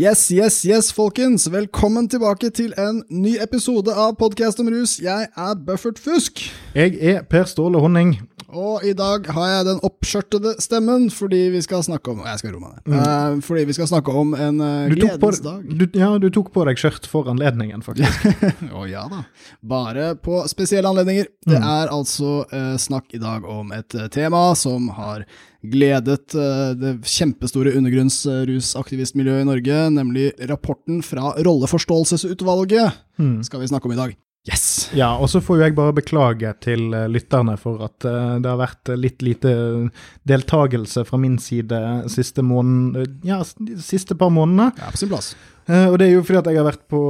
[0.00, 1.52] Yes, yes, yes, folkens.
[1.52, 5.00] Velkommen tilbake til en ny episode av Podkast om rus.
[5.02, 6.44] Jeg er Buffert Fusk.
[6.74, 8.12] Jeg er Per Ståle Honning.
[8.48, 12.54] Og i dag har jeg den oppskjørtede stemmen fordi vi skal snakke om Jeg skal
[12.54, 12.94] roe meg ned.
[12.96, 15.66] Eh, fordi vi skal snakke om en uh, gledens dag.
[15.68, 18.24] du, ja, du tok på deg skjørt for anledningen, faktisk.
[18.78, 19.26] Å ja da.
[19.60, 21.28] Bare på spesielle anledninger.
[21.48, 25.26] Det er altså uh, snakk i dag om et tema som har
[25.60, 33.04] gledet uh, det kjempestore undergrunnsrusaktivistmiljøet i Norge, nemlig rapporten fra Rolleforståelsesutvalget
[33.44, 34.16] skal vi snakke om i dag.
[34.48, 34.88] Yes!
[34.96, 38.48] Ja, og så får jo jeg bare beklage til eh, lytterne for at eh, det
[38.48, 39.52] har vært litt lite
[40.28, 44.72] deltakelse fra min side siste måned, ja, siste par månedene.
[44.78, 45.34] Er på sin plass.
[45.68, 47.00] Eh, Og det er jo fordi at jeg har vært på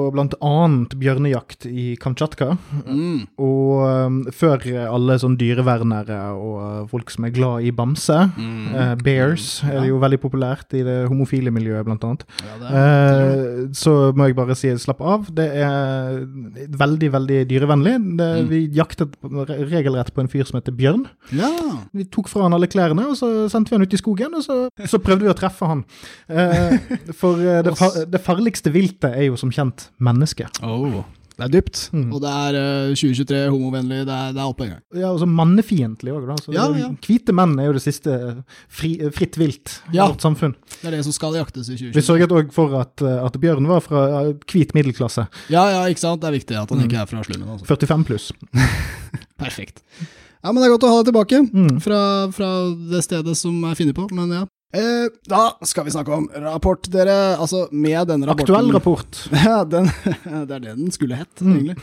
[0.43, 2.57] annet bjørnejakt i Kamtsjatka.
[2.87, 3.27] Mm.
[3.39, 8.75] Og um, før alle sånn dyrevernere og uh, folk som er glad i bamse, Mm.
[8.75, 12.25] eh, bears, er det jo veldig populært i det homofile miljøet, blant annet.
[12.43, 15.29] Ja, er, Eh, så må jeg bare si slapp av.
[15.35, 16.25] Det er
[16.79, 17.95] veldig, veldig dyrevennlig.
[18.19, 18.49] Det, Mm.
[18.49, 19.15] Vi jaktet
[19.71, 21.07] regelrett på en fyr som heter Bjørn.
[21.33, 21.51] ja.
[21.95, 24.43] Vi tok fra han alle klærne, og så sendte vi han ut i skogen, og
[24.45, 25.85] så, så prøvde vi å treffe han.
[27.19, 27.65] For det,
[28.13, 30.59] det, far, det farligste viltet er jo som kjent mennesket.
[30.65, 31.05] Oh.
[31.39, 32.13] Det er dypt, Mm.
[32.13, 32.57] og det er
[32.91, 34.81] uh, 2023, homovennlig, det er, det er oppe en gang.
[34.99, 36.89] Ja, og så mannefiendtlig òg, Ja, ja.
[36.99, 40.09] Hvite menn er jo det siste fri, fritt vilt i Ja.
[40.09, 40.57] vårt samfunn.
[40.81, 41.95] Det er det som skal jaktes i 2023.
[41.95, 45.29] Vi sørget òg for at, eh, at Bjørn var fra eh, hvit middelklasse.
[45.49, 46.21] Ja, ja, ikke sant?
[46.21, 46.89] Det er viktig at han Mm.
[46.91, 47.49] ikke er fra slummen.
[47.55, 47.67] Altså.
[47.67, 48.33] 45 pluss.
[49.39, 49.83] Perfekt.
[50.43, 51.81] Ja, men det er godt å ha deg tilbake Mm.
[51.83, 54.45] fra, fra det stedet som er funnet på, men ja.
[54.69, 57.15] Eh, da skal vi snakke om rapport, dere.
[57.41, 59.21] Altså, med denne rapporten Aktuell rapport.
[59.49, 59.89] Ja, den,
[60.45, 61.55] det er det den skulle hett, Mm.
[61.57, 61.77] egentlig.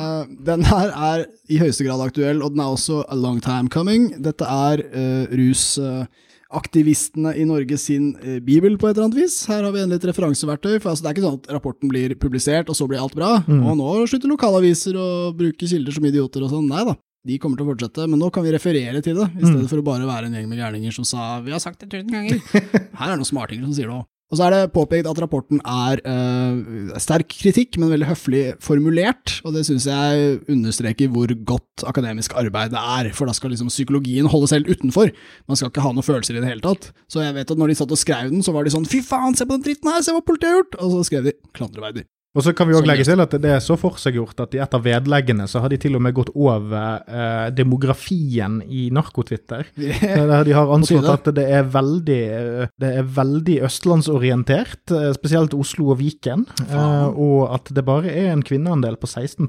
[0.00, 3.68] Eh, den her er i høyeste grad aktuell, og den er også a long time
[3.68, 4.08] coming.
[4.24, 9.36] Dette er uh, rusaktivistene i Norge sin eh, bibel, på et eller annet vis.
[9.52, 10.78] Her har vi endelig et referanseverktøy.
[10.80, 13.42] For altså, det er ikke sånn at rapporten blir publisert, og så blir alt bra.
[13.44, 13.60] Mm.
[13.68, 16.68] Og nå slutter lokalaviser å bruke kilder som idioter og sånn.
[16.72, 16.96] Nei da.
[17.28, 19.78] De kommer til å fortsette, men nå kan vi referere til det, i stedet for
[19.78, 22.42] å bare være en gjeng med gærninger som sa 'vi har sagt det tusen ganger'.
[22.98, 24.08] Her er det noen smartinger som sier det òg.
[24.32, 29.34] Og så er det påpekt at rapporten er øh, sterk kritikk, men veldig høflig formulert,
[29.44, 33.68] og det syns jeg understreker hvor godt akademisk arbeid det er, for da skal liksom
[33.68, 35.12] psykologien holde selv utenfor.
[35.46, 36.94] Man skal ikke ha noen følelser i det hele tatt.
[37.12, 39.04] Så jeg vet at når de satt og skrev den, så var de sånn 'fy
[39.04, 41.36] faen, se på den dritten her, se hva politiet har gjort', og så skrev de
[41.52, 42.08] 'klandreverdig'.
[42.32, 44.74] Og så kan vi også legge til at det er så forseggjort at i et
[44.76, 49.68] av vedleggene så har de til og med gått over eh, demografien i narkotwitter.
[50.02, 55.10] Eh, Der de har anslått at det er veldig, eh, det er veldig østlandsorientert, eh,
[55.14, 56.46] spesielt Oslo og Viken.
[56.64, 59.46] Eh, og at det bare er en kvinneandel på 16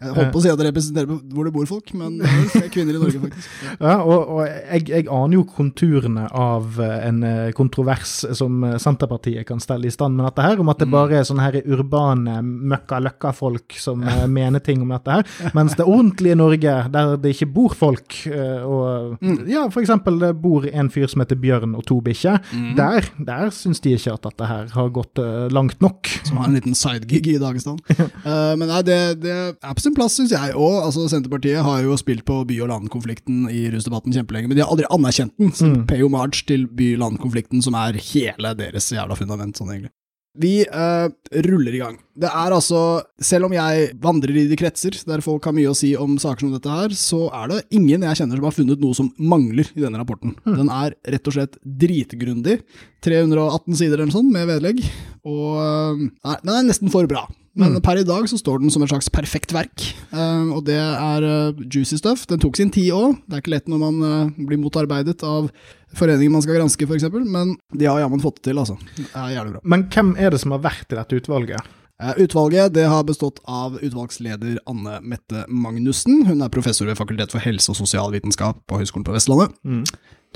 [0.00, 2.72] Jeg holdt på å si at det representerer hvor det bor folk, men det er
[2.72, 3.50] kvinner i Norge, faktisk.
[3.62, 3.74] Ja.
[3.86, 7.20] Ja, og, og jeg, jeg aner jo konturene av en
[7.56, 11.28] kontrovers som Senterpartiet kan stelle i stand med dette her, om at det bare er
[11.28, 16.76] sånne her urbane møkka-løkka-folk som eh, mener ting om dette her, mens det ordentlige Norge,
[16.92, 21.22] der det ikke bor folk, eh, og ja, for eksempel det bor en fyr som
[21.24, 22.40] heter Bjørn og to bikkjer,
[22.78, 26.10] der, der syns de ikke at dette her har gått eh, langt nok.
[26.26, 27.78] som har en liten sidegig i Dagestan.
[28.24, 30.78] uh, men nei, det, det er på sin plass, syns jeg òg.
[30.86, 34.72] Altså, Senterpartiet har jo spilt på by- og land-konflikten i rusdebatten kjempelenge, men de har
[34.72, 39.72] aldri anerkjent den som pay homage til by-land-konflikten, som er hele deres jævla fundament, sånn
[39.74, 39.94] egentlig.
[40.40, 41.06] Vi eh,
[41.46, 41.96] ruller i gang.
[42.16, 42.80] Det er altså,
[43.20, 46.46] selv om jeg vandrer i de kretser der folk har mye å si om saker
[46.46, 49.68] som dette her, så er det ingen jeg kjenner som har funnet noe som mangler
[49.74, 50.36] i denne rapporten.
[50.46, 52.60] Den er rett og slett dritgrundig.
[53.06, 54.84] 318 sider eller noe sånt med vedlegg.
[55.26, 57.26] Og eh, nei, den er nesten for bra.
[57.56, 59.80] Men per i dag så står den som et slags perfekt verk,
[60.12, 62.26] uh, og det er uh, juicy stuff.
[62.28, 63.16] Den tok sin tid òg.
[63.24, 65.48] Det er ikke lett når man uh, blir motarbeidet av
[65.96, 68.76] foreningen man skal granske, f.eks., men de har jammen fått det til, altså.
[68.98, 69.62] Det er jævlig bra.
[69.72, 71.72] Men hvem er det som har vært i dette utvalget?
[72.20, 76.26] Utvalget det har bestått av utvalgsleder Anne Mette Magnussen.
[76.28, 79.56] Hun er professor ved Fakultet for helse- og sosialvitenskap på Høgskolen på Vestlandet.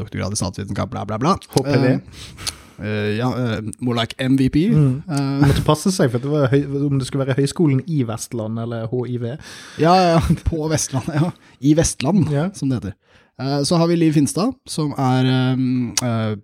[0.01, 1.37] Doktorgrad i statsvitenskap, bla, bla, bla.
[1.53, 2.57] HPV.
[2.81, 4.57] Eh, ja, uh, more like MVP.
[4.73, 5.03] Mm.
[5.09, 8.59] Uh, måtte passe seg for det var høy, om det skulle være Høgskolen i Vestland
[8.63, 9.27] eller HIV.
[9.83, 11.31] ja, ja, på Vestlandet, ja.
[11.61, 12.51] I Vestland, yeah.
[12.57, 12.97] som det heter.
[13.65, 15.25] Så har vi Liv Finstad, som er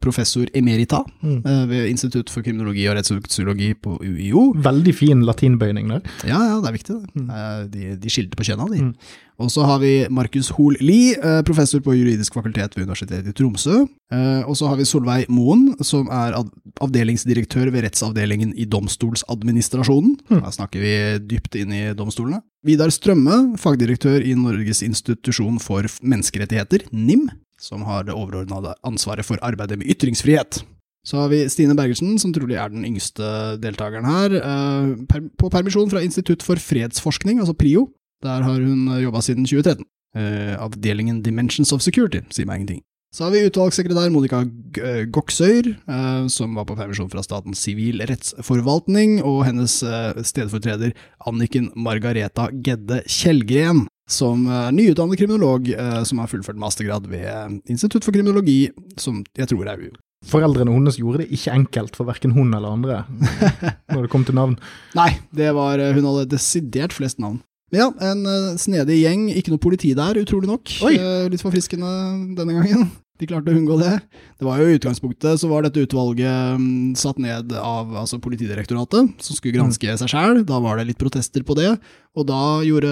[0.00, 1.42] professor emerita Mm.
[1.68, 4.46] ved Institutt for kriminologi og rettssosiologi på UiO.
[4.64, 6.00] Veldig fin latinbøyning der.
[6.24, 6.96] Ja, ja, det er viktig.
[7.12, 7.24] Det.
[7.26, 8.94] Eh, De, de skilte på kjønna, de.
[9.38, 13.34] Og så har vi Markus Hoel Lie, eh, professor på juridisk fakultet ved Universitetet i
[13.36, 13.82] Tromsø.
[14.10, 16.32] Eh, Og så har vi Solveig Moen, som er
[16.80, 20.16] avdelingsdirektør ved rettsavdelingen i Domstolsadministrasjonen.
[20.30, 22.40] Da snakker vi dypt inn i domstolene.
[22.64, 27.28] Vidar Strømme, fagdirektør i Norges institusjon for menneskerettigheter, NIM,
[27.60, 30.62] som har det overordnede ansvaret for arbeidet med ytringsfrihet.
[31.06, 35.90] Så har vi Stine Bergersen, som trolig er den yngste deltakeren her, eh, på permisjon
[35.90, 37.90] fra Institutt for fredsforskning, altså PRIO.
[38.24, 39.84] Der har hun jobba siden 2013.
[40.16, 42.84] Eh, avdelingen Dimensions of Security sier meg ingenting.
[43.14, 44.42] Så har vi utvalgssekretær Monica
[44.82, 50.92] eh, Goksøyr, eh, som var på permisjon fra Statens sivilrettsforvaltning, og hennes eh, stedfortreder
[51.28, 57.56] Anniken Margareta Gedde Kjellgren, som er nyutdannet kriminolog eh, som har fullført mastergrad ved eh,
[57.72, 58.66] Institutt for kriminologi,
[59.00, 59.96] som jeg tror er UiO.
[60.26, 63.02] Foreldrene hennes gjorde det ikke enkelt for verken hun eller andre
[63.92, 64.56] når det kom til navn.
[64.98, 67.40] Nei, det var, eh, hun hadde desidert flest navn.
[67.74, 70.70] Ja, en eh, snedig gjeng, ikke noe politi der, utrolig nok.
[70.86, 70.94] Oi.
[70.94, 71.90] Eh, litt forfriskende
[72.38, 72.86] denne gangen.
[73.18, 73.94] De klarte å unngå det.
[74.36, 79.14] Det var jo i utgangspunktet så var dette utvalget um, satt ned av altså Politidirektoratet,
[79.24, 80.42] som skulle granske seg sjæl.
[80.48, 81.70] Da var det litt protester på det.
[82.16, 82.90] Og da gjorde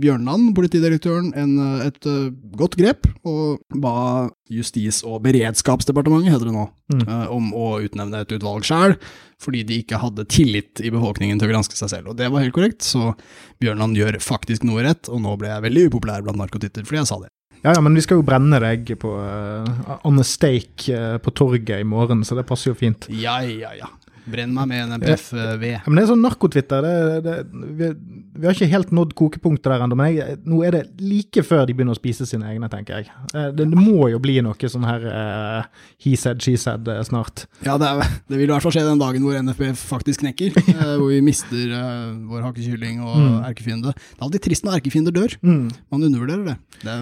[0.00, 6.56] Bjørnland, politidirektøren, en, eh, et uh, godt grep, og ba Justis- og beredskapsdepartementet, heter det
[6.58, 7.06] nå, Mm.
[7.08, 8.92] uh, om å utnevne et utvalg sjæl,
[9.40, 12.10] fordi de ikke hadde tillit i befolkningen til å granske seg selv.
[12.12, 13.14] Og det var helt korrekt, så
[13.62, 17.08] Bjørnland gjør faktisk noe rett, og nå ble jeg veldig upopulær blant narkotitter fordi jeg
[17.08, 17.30] sa det.
[17.62, 21.30] Ja, ja, men vi skal jo brenne deg på uh, on a stake uh, på
[21.38, 23.06] torget i morgen, så det passer jo fint.
[23.14, 23.90] Ja, ja, ja.
[24.26, 25.64] Brenn meg med en MTF-ved.
[25.72, 26.86] Ja, men det er sånn narkotwitter,
[27.78, 27.88] vi,
[28.38, 31.64] vi har ikke helt nådd kokepunktet der ennå, men jeg, nå er det like før
[31.66, 33.10] de begynner å spise sine egne, tenker jeg.
[33.34, 35.62] Eh, Det, det må jo bli noe sånn her uh,
[36.04, 37.46] he said, she said uh, snart.
[37.66, 40.54] Ja, det, er, det vil i hvert fall skje den dagen hvor NFB faktisk knekker,
[40.76, 41.74] eh, hvor vi mister
[42.28, 43.44] vår hakkekylling og Mm.
[43.46, 43.92] erkefiende.
[43.92, 45.34] Det er alltid trist når erkefiender dør.
[45.46, 45.66] Mm.
[45.92, 46.54] Man undervurderer det.
[46.82, 46.94] det,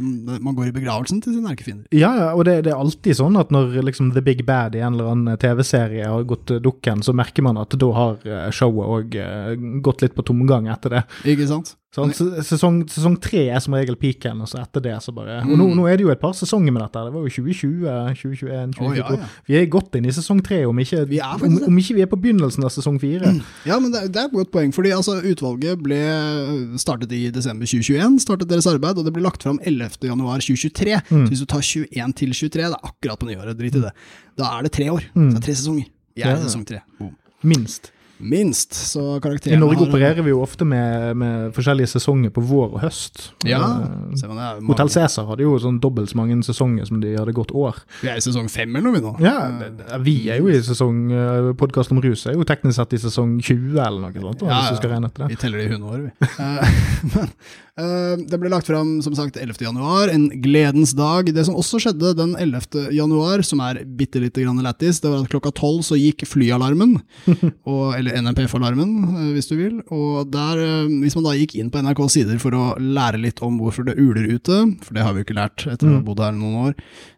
[0.42, 1.86] man går i begravelsen til sine erkefiender.
[1.96, 4.96] Ja, ja, og det, er alltid sånn at når liksom The Big Bad i en
[4.98, 9.20] eller annen TV-serie har gått dukken, så merker man at da har eh, showet òg
[9.82, 11.04] gått litt på tomgang etter det.
[11.34, 11.76] Ikke sant?
[11.90, 15.56] Sånn, sesong, sesong tre er som regel peaken, og så etter det så bare Og
[15.58, 15.74] nå, Mm.
[15.74, 17.00] nå er det jo et par sesonger med dette.
[17.02, 18.86] Det var jo 2020, 2021, 2022.
[18.86, 19.26] Oh, ja, ja.
[19.48, 22.06] Vi er godt inn i sesong tre, om ikke, Vi om, om ikke vi er
[22.12, 23.32] på begynnelsen av sesong fire.
[23.66, 25.98] Ja, men det, det er et godt poeng, fordi altså, utvalget ble
[26.78, 29.98] startet i desember 2021, startet deres arbeid, og det ble lagt fram 11.
[30.06, 30.94] januar 2023.
[31.10, 31.26] Mm.
[31.26, 33.90] Så hvis du tar 21 til 23, det er akkurat på nyåret, drit i det.
[34.38, 35.10] Da er det tre år.
[35.16, 35.32] Mm.
[35.32, 35.90] Så det er tre sesonger.
[36.20, 36.82] Jeg er i sesong tre.
[36.98, 37.16] Boom.
[37.42, 37.90] Minst.
[38.20, 38.74] Minst.
[38.74, 39.00] Så
[39.48, 43.30] I Norge har opererer vi jo ofte med, med forskjellige sesonger på vår og høst.
[43.48, 43.60] Ja.
[43.80, 47.32] Eh, det er Hotell Cæsar hadde jo sånn dobbelt så mange sesonger som de hadde
[47.32, 47.80] gått år.
[48.02, 49.14] Vi er i sesong fem eller noe, vi nå.
[49.24, 51.00] Ja, det, det- vi er jo i sesong
[51.56, 54.68] Podkast om rus er jo teknisk sett i sesong 20 eller noe sånt, Ja, hvis
[54.68, 54.76] ja.
[54.76, 55.30] du skal regne etter det.
[55.32, 56.10] Vi teller det i hundeår, vi.
[56.40, 56.68] Eh,
[57.14, 57.30] Men eh,
[58.30, 59.56] det ble lagt fram som sagt 11.
[59.64, 61.28] januar, en gledens dag.
[61.34, 62.90] Det som også skjedde den 11.
[62.96, 66.96] januar, som er bitte lite grann lættis, det var at klokka tolv så gikk flyalarmen,
[67.70, 69.78] og, eller NMPF-alarmen, eh, hvis du vil.
[69.94, 73.40] Og der, eh, hvis man da gikk inn på NRKs sider for å lære litt
[73.46, 76.00] om hvorfor det uler ute, for det har vi jo ikke lært etter å ha
[76.00, 76.06] Mm.
[76.06, 76.74] bodd her noen år,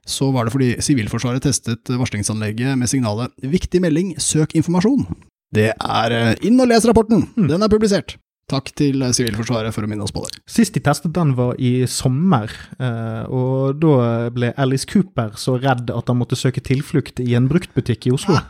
[0.07, 5.07] så var det fordi Sivilforsvaret testet varslingsanlegget med signalet 'Viktig melding, søk informasjon'.
[5.53, 8.17] Det er eh, inn og les rapporten, den er publisert.
[8.53, 10.43] Takk til eh, Sivilforsvaret for å minne oss på det.
[10.51, 15.91] Sist de testet den var i sommer, eh, og da ble Alice Cooper så redd
[15.93, 18.37] at han måtte søke tilflukt i en bruktbutikk i Oslo.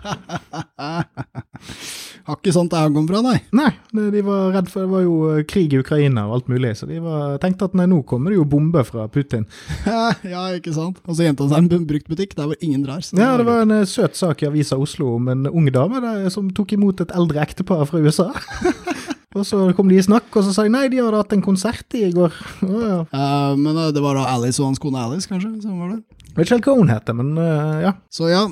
[2.22, 3.38] Har ikke sånt jeg kom fra, nei.
[3.56, 3.70] Nei,
[4.14, 6.86] de var redd for det var jo eh, krig i Ukraina og alt mulig, så
[6.90, 9.46] de var, tenkte at nei, nå kommer det jo bombe fra Putin.
[10.34, 11.00] ja, ikke sant.
[11.06, 13.02] Og så gjemte han seg i en bruktbutikk der hvor ingen drar.
[13.18, 16.50] Ja, det var en søt sak i Avisa Oslo om en ung dame der, som
[16.54, 18.30] tok imot et eldre ektepar fra USA.
[19.32, 21.44] og så kom de i snakk, og så sa jeg nei, de hadde hatt en
[21.44, 22.34] konsert i går.
[22.66, 22.98] Oh, ja.
[23.12, 26.02] uh, Men uh, det var da Alice og hans kone Alice, kanskje, som var det.
[26.32, 27.92] Jeg Vet ikke helt hva hun heter, men uh, ja.
[28.12, 28.46] Så ja,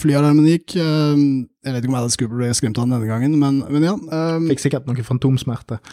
[0.00, 0.76] flyalarmen gikk.
[0.76, 3.96] jeg vet ikke om Alice Cooper ble skremt av den denne gangen, men, men ja.
[4.50, 5.80] Fikk sikkert noe fantomsmerte.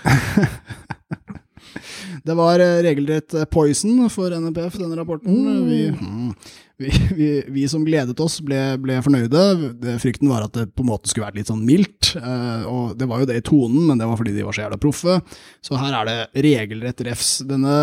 [2.25, 5.29] Det var regelrett poison for NPF, denne rapporten.
[5.29, 5.65] Mm.
[5.67, 6.31] Vi, mm,
[6.77, 9.43] vi, vi, vi som gledet oss, ble, ble fornøyde.
[9.79, 12.15] Det, frykten var at det på en måte skulle vært litt sånn mildt.
[12.19, 14.65] eh, og det var jo det i tonen, men det var fordi de var så
[14.65, 15.17] jævla proffe.
[15.63, 17.29] Så her er det regelrett refs.
[17.47, 17.75] Denne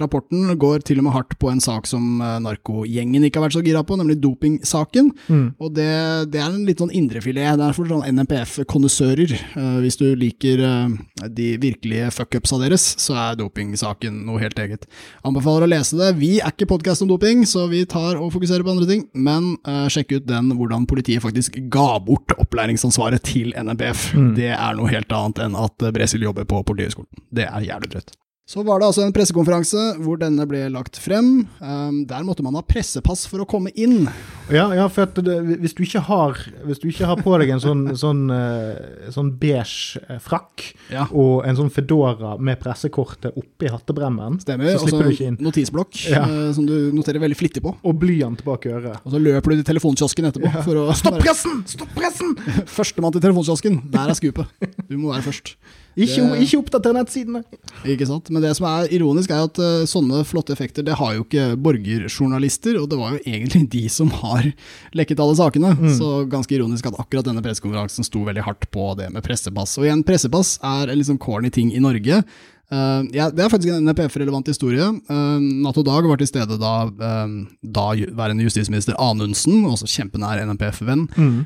[0.00, 3.58] rapporten går til og med hardt på en sak som eh, narkogjengen ikke har vært
[3.58, 5.12] så gira på, nemlig dopingsaken.
[5.28, 5.44] Mm.
[5.60, 5.90] Og det,
[6.32, 7.58] det er en litt sånn indrefilet.
[7.60, 9.36] Det er for sånn NMPF-kondisører.
[9.36, 14.88] Eh, hvis du liker eh, de virkelige fuckupsa deres, så er dopingsaken noe helt eget.
[15.28, 16.14] Anbefaler å lese det.
[16.16, 19.04] Vi er ikke podkast om doping, så vi tar og fokuserer på andre ting.
[19.18, 24.12] Men uh, sjekk ut den hvordan politiet faktisk ga bort opplæringsansvaret til NBF.
[24.14, 24.32] Mm.
[24.38, 27.26] Det er noe helt annet enn at Bresil jobber på Politihøgskolen.
[27.34, 28.16] Det er jævlig drøyt.
[28.48, 31.42] Så var det altså en pressekonferanse hvor denne ble lagt frem.
[31.60, 34.06] Um, der måtte man ha pressepass for å komme inn.
[34.48, 37.60] Ja, ja for det, hvis, du ikke har, hvis du ikke har på deg en
[37.60, 41.04] sånn, sånn, uh, sånn beige eh, frakk ja.
[41.12, 45.36] og en sånn Fedora med pressekortet oppi hattebremmen, Stemmer, så slipper du ikke inn.
[45.44, 46.22] Notisblokk ja.
[46.24, 47.74] uh, som du noterer veldig flittig på.
[47.84, 49.02] Og blyant bak øret.
[49.02, 50.48] Og så løper du til telefonkiosken etterpå.
[50.48, 50.64] Ja.
[50.64, 51.60] For å, Stopp pressen!
[51.68, 52.32] Stopp pressen!
[52.64, 53.82] Førstemann til telefonkiosken.
[53.92, 54.56] Der er skupet.
[54.88, 55.58] Du må være først.
[55.98, 57.42] Ikke, det, ikke oppdater nettsidene!
[57.88, 58.30] Ikke sant.
[58.30, 61.48] Men det som er ironisk, er at uh, sånne flotte effekter det har jo ikke
[61.64, 64.50] borgerjournalister, og det var jo egentlig de som har
[64.98, 65.72] lekket alle sakene.
[65.78, 65.90] Mm.
[65.98, 69.74] Så ganske ironisk at akkurat denne pressekonferansen sto veldig hardt på det med pressepass.
[69.80, 72.22] Og igjen, pressepass er en liksom corny ting i Norge.
[72.68, 74.84] Uh, ja, det er faktisk en NPF-relevant historie.
[75.08, 77.30] Uh, Natt og Dag var til stede da, uh,
[77.64, 81.38] daværende justisminister Anundsen, også kjempenær NPF-venn, mm.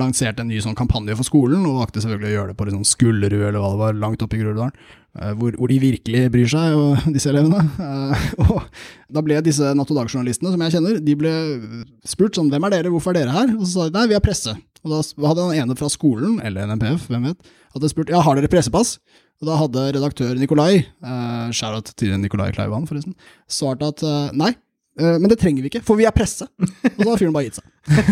[0.00, 2.88] lanserte en ny sånn kampanje for skolen, og valgte selvfølgelig å gjøre det på liksom
[2.88, 4.74] Skullerud eller hva det var, langt oppe i Groruddalen.
[5.10, 7.64] Hvor, hvor, de virkelig bryr seg, og, disse elevene.
[8.46, 8.60] og
[9.10, 11.32] da ble disse Natt og Dag-journalistene, som jeg kjenner, de ble
[12.08, 13.56] spurt sånn Hvem er dere, hvorfor er dere her?
[13.58, 14.54] Og så sa de nei, vi er presse.
[14.86, 18.38] Og da hadde han ene fra skolen, eller NPF, hvem vet, hadde spurt ja, har
[18.38, 19.00] dere pressepass?
[19.40, 23.16] Og da hadde redaktør Nikolai, eh, shout-out til Nikolai Kleivan forresten,
[23.48, 24.50] svart at eh, nei,
[25.00, 26.44] eh, men det trenger vi ikke, for vi er presse.
[26.60, 27.70] Og da har fyren bare gitt seg.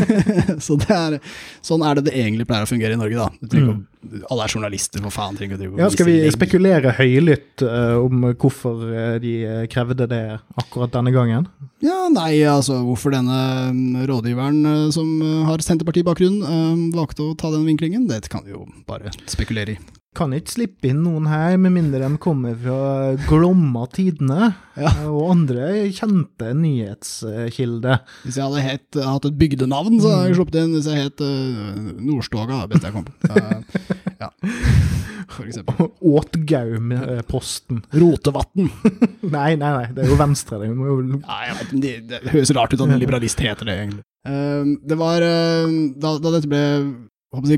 [0.64, 1.18] så er,
[1.60, 3.58] sånn er det det egentlig pleier å fungere i Norge, da.
[3.60, 3.82] Mm.
[4.30, 5.36] Alle er journalister, for faen.
[5.36, 8.80] trenger å ja, Skal vi spekulere høylytt uh, om hvorfor
[9.20, 9.34] de
[9.68, 10.22] krevde det
[10.64, 11.44] akkurat denne gangen?
[11.84, 13.42] Ja, nei, altså hvorfor denne
[13.76, 15.12] mm, rådgiveren som
[15.50, 20.34] har Senterparti-bakgrunn valgte å ta den vinklingen, det kan vi jo bare spekulere i kan
[20.34, 24.90] ikke slippe inn noen her, med mindre de kommer fra Glomma Tidene ja.
[25.06, 28.02] og andre kjente nyhetskilder.
[28.24, 30.74] Hvis jeg hadde het, hatt et bygdenavn, så hadde jeg sluppet inn.
[30.74, 33.14] Hvis jeg het uh, Nordstoga, det beste jeg kom på.
[33.30, 34.30] Uh, ja.
[35.36, 35.90] For eksempel.
[36.14, 37.84] Åtgaum-posten.
[38.02, 38.72] Rotevatn.
[39.36, 40.62] nei, nei, nei, det er jo Venstre.
[40.62, 40.98] Det, jo...
[41.20, 44.06] ja, vet, det, det høres rart ut at en liberalist heter det, egentlig.
[44.28, 46.64] Uh, det var da, da dette ble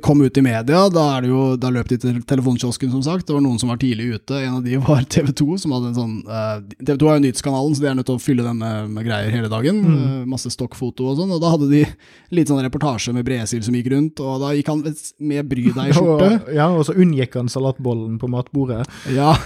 [0.03, 3.29] kom ut i media, da, er det jo, da løp de til telefonkiosken, som sagt.
[3.29, 4.41] Det var noen som var tidlig ute.
[4.43, 7.19] En av de var TV 2, som hadde en sånn uh, eh, TV 2 er
[7.19, 9.79] jo nyhetskanalen, så de er nødt til å fylle den med, med greier hele dagen.
[9.85, 10.00] Mm.
[10.00, 11.31] Uh, masse stokkfoto og sånn.
[11.37, 11.85] Og da hadde de
[12.37, 14.83] litt sånn reportasje med Bresil som gikk rundt, og da gikk han
[15.31, 16.33] med bry deg-skjorte.
[16.59, 18.83] ja, og så unngikk han salatbollen på matbordet.
[19.15, 19.37] Ja.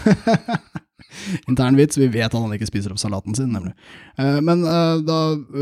[1.51, 1.99] Intern vits.
[2.01, 3.75] Vi vet at han ikke spiser opp salaten sin, nemlig.
[4.19, 5.19] Uh, men uh, da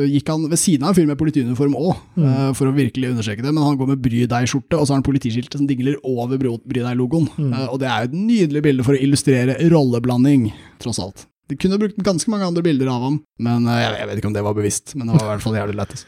[0.09, 2.29] gikk han ved siden av en fyr med politiuniform òg, mm.
[2.59, 3.53] for å virkelig understreke det.
[3.53, 6.83] Men han går med Bry deg-skjorte, og så har han politiskiltet som dingler over Bry
[6.83, 7.29] deg-logoen.
[7.37, 7.53] Mm.
[7.69, 10.51] og det er jo et nydelig bilde for å illustrere rolleblanding,
[10.83, 11.27] tross alt.
[11.51, 14.37] De kunne brukt ganske mange andre bilder av ham, men jeg, jeg, vet ikke om
[14.37, 14.95] det var bevisst.
[14.97, 16.07] Men det var i hvert fall jævlig lættis.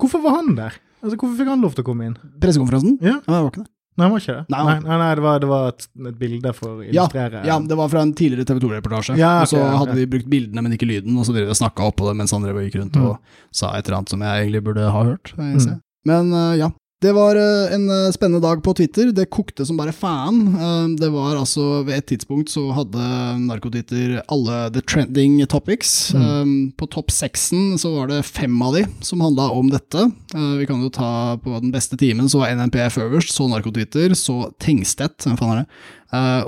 [0.00, 0.80] Hvorfor var han der?
[1.02, 2.18] Altså, Hvorfor fikk han lov til å komme inn?
[2.42, 2.98] Pressekonferansen?
[3.02, 3.16] Ja.
[3.18, 3.71] ja, det var ikke det.
[3.92, 4.44] Nei, det var ikke det?
[4.54, 7.48] Nei, nei, nei, nei det, var, det var, et, et bilde for å illustrere ja,
[7.50, 9.16] ja, det var fra en tidligere TV 2-reportasje.
[9.20, 11.52] Ja, okay, og så hadde de brukt bildene, men ikke lyden, og så drev de
[11.52, 13.08] og snakka oppå det mens han drev og gikk rundt mm.
[13.10, 15.34] og sa et eller annet som jeg egentlig burde ha hørt.
[15.36, 15.82] Mm.
[16.08, 16.70] Men uh, ja,
[17.02, 19.10] det var eh, en eh, spennende dag på Twitter.
[19.14, 20.40] Det kokte som bare faen.
[20.54, 23.02] Eh, det var altså Ved et tidspunkt så hadde
[23.42, 26.12] narkotwitter alle the trending topics.
[26.14, 26.72] Mm.
[26.78, 30.04] På topp seksen så var det fem av de som handla om dette.
[30.32, 34.52] Vi kan jo ta på den beste timen, så var NNPF øverst, så Narkotwitter, så
[34.62, 35.80] Tengstedt, hvem faen er det?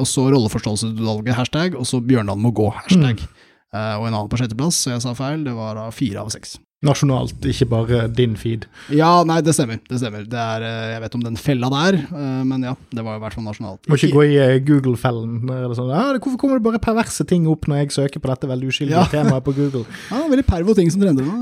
[0.00, 3.24] Og så Rolleforståelsesutvalget, hashtag, og så Bjørndalen må gå, hashtag.
[3.24, 3.42] Mm.
[3.74, 6.58] Og en annen på sjetteplass, så jeg sa feil, det var da fire av seks.
[6.84, 8.66] Nasjonalt, ikke bare din feed.
[8.92, 9.80] Ja, nei, det stemmer.
[9.88, 10.26] det stemmer.
[10.28, 13.22] Det er, eh, jeg vet om den fella der, eh, men ja, det var i
[13.22, 13.88] hvert fall nasjonalt.
[13.88, 15.42] Må ikke gå i eh, Google-fellen.
[15.74, 18.72] Sånn, ja, hvorfor kommer det bare perverse ting opp når jeg søker på dette veldig
[18.72, 19.08] uskyldige ja.
[19.12, 19.86] temaet på Google?
[20.14, 21.34] Ja, veldig pervo ting som trender nå.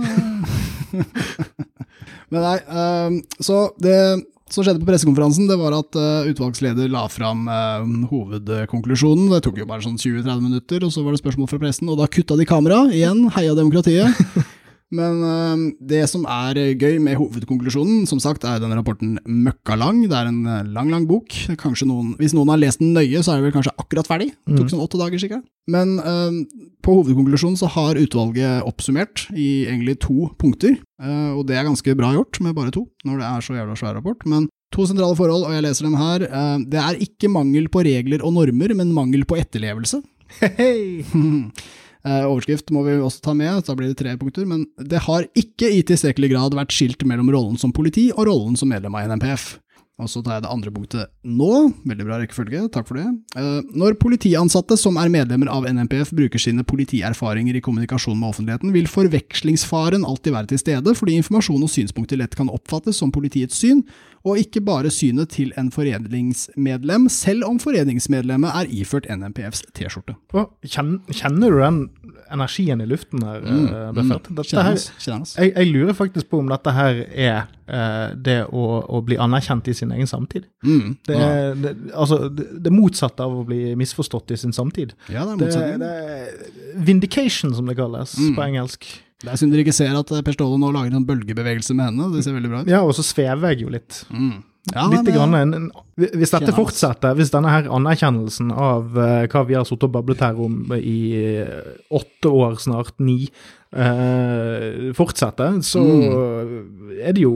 [2.33, 2.59] men nei,
[3.43, 3.99] så det
[4.53, 9.31] som skjedde på pressekonferansen, det var at uh, utvalgsleder la fram uh, hovedkonklusjonen.
[9.33, 12.01] Det tok jo bare sånn 20-30 minutter, og så var det spørsmål fra pressen, og
[12.01, 12.85] da kutta de kamera.
[12.93, 14.13] Igjen, heia demokratiet.
[14.93, 20.03] Men uh, det som er gøy med hovedkonklusjonen, som sagt er denne rapporten møkkalang.
[20.11, 21.33] Det er en eh, lang, lang bok.
[21.89, 24.31] Noen, hvis noen har lest den nøye, så er det vel kanskje akkurat ferdig.
[24.45, 24.73] Det tok mm.
[24.75, 25.47] sånn åtte dager, sikkert.
[25.73, 26.39] Men uh,
[26.85, 30.77] på hovedkonklusjonen så har utvalget oppsummert i egentlig to punkter.
[31.03, 33.79] Uh, og det er ganske bra gjort med bare to, når det er så jævla
[33.81, 34.27] svær rapport.
[34.29, 36.23] Men to sentrale forhold, og jeg leser dem her.
[36.73, 40.01] det er ikke mangel på regler og normer, men mangel på etterlevelse.
[40.41, 41.05] Hei!
[42.03, 44.47] Eh, overskrift må vi også ta med, da blir det tre punkter.
[44.49, 48.59] Men det har ikke i tilstrekkelig grad vært skilt mellom rollen som politi og rollen
[48.59, 49.53] som medlem av NMPF.
[50.01, 51.51] Og så tar jeg det andre punktet nå.
[51.87, 53.07] Veldig bra rekkefølge, takk for det.
[53.39, 58.73] Eh, når politiansatte som er medlemmer av NMPF bruker sine politierfaringer i kommunikasjon med offentligheten,
[58.75, 63.61] vil forvekslingsfaren alltid være til stede, fordi informasjon og synspunkter lett kan oppfattes som politiets
[63.63, 63.85] syn,
[64.25, 70.15] og ikke bare synet til en foreningsmedlem, selv om foreningsmedlemmet er iført NMPFs T-skjorte.
[70.63, 71.81] Kjenner, du den
[72.33, 74.29] energien i luften her, Mm, Beffert?
[74.31, 74.39] mm.
[75.21, 75.35] Oss.
[75.37, 79.69] jeg, jeg lurer faktisk på om dette her er eh, det å, å bli anerkjent
[79.69, 80.47] i sin egen samtid.
[80.65, 80.97] Mm.
[81.07, 81.55] Det ja.
[81.55, 84.95] det, altså, det, det motsatte av å bli misforstått i sin samtid.
[85.13, 88.35] ja, det er Det, det er vindication, som det kalles Mm.
[88.37, 88.87] på engelsk.
[89.23, 91.93] Det er synd dere ikke ser at eh, Per Ståle nå lager en bølgebevegelse med
[91.93, 92.09] henne.
[92.15, 92.71] Det ser veldig bra ut.
[92.73, 94.03] Ja, og så svever jeg jo litt.
[94.11, 94.41] Mm.
[94.71, 95.65] Ja, Litt men, grann, en, en,
[96.15, 100.23] hvis dette fortsetter, hvis denne her anerkjennelsen av uh, hva vi har sittet og bablet
[100.23, 100.95] her om i
[101.43, 103.25] uh, åtte år, snart ni,
[103.75, 106.95] uh, fortsetter, så Mm.
[107.03, 107.35] er det jo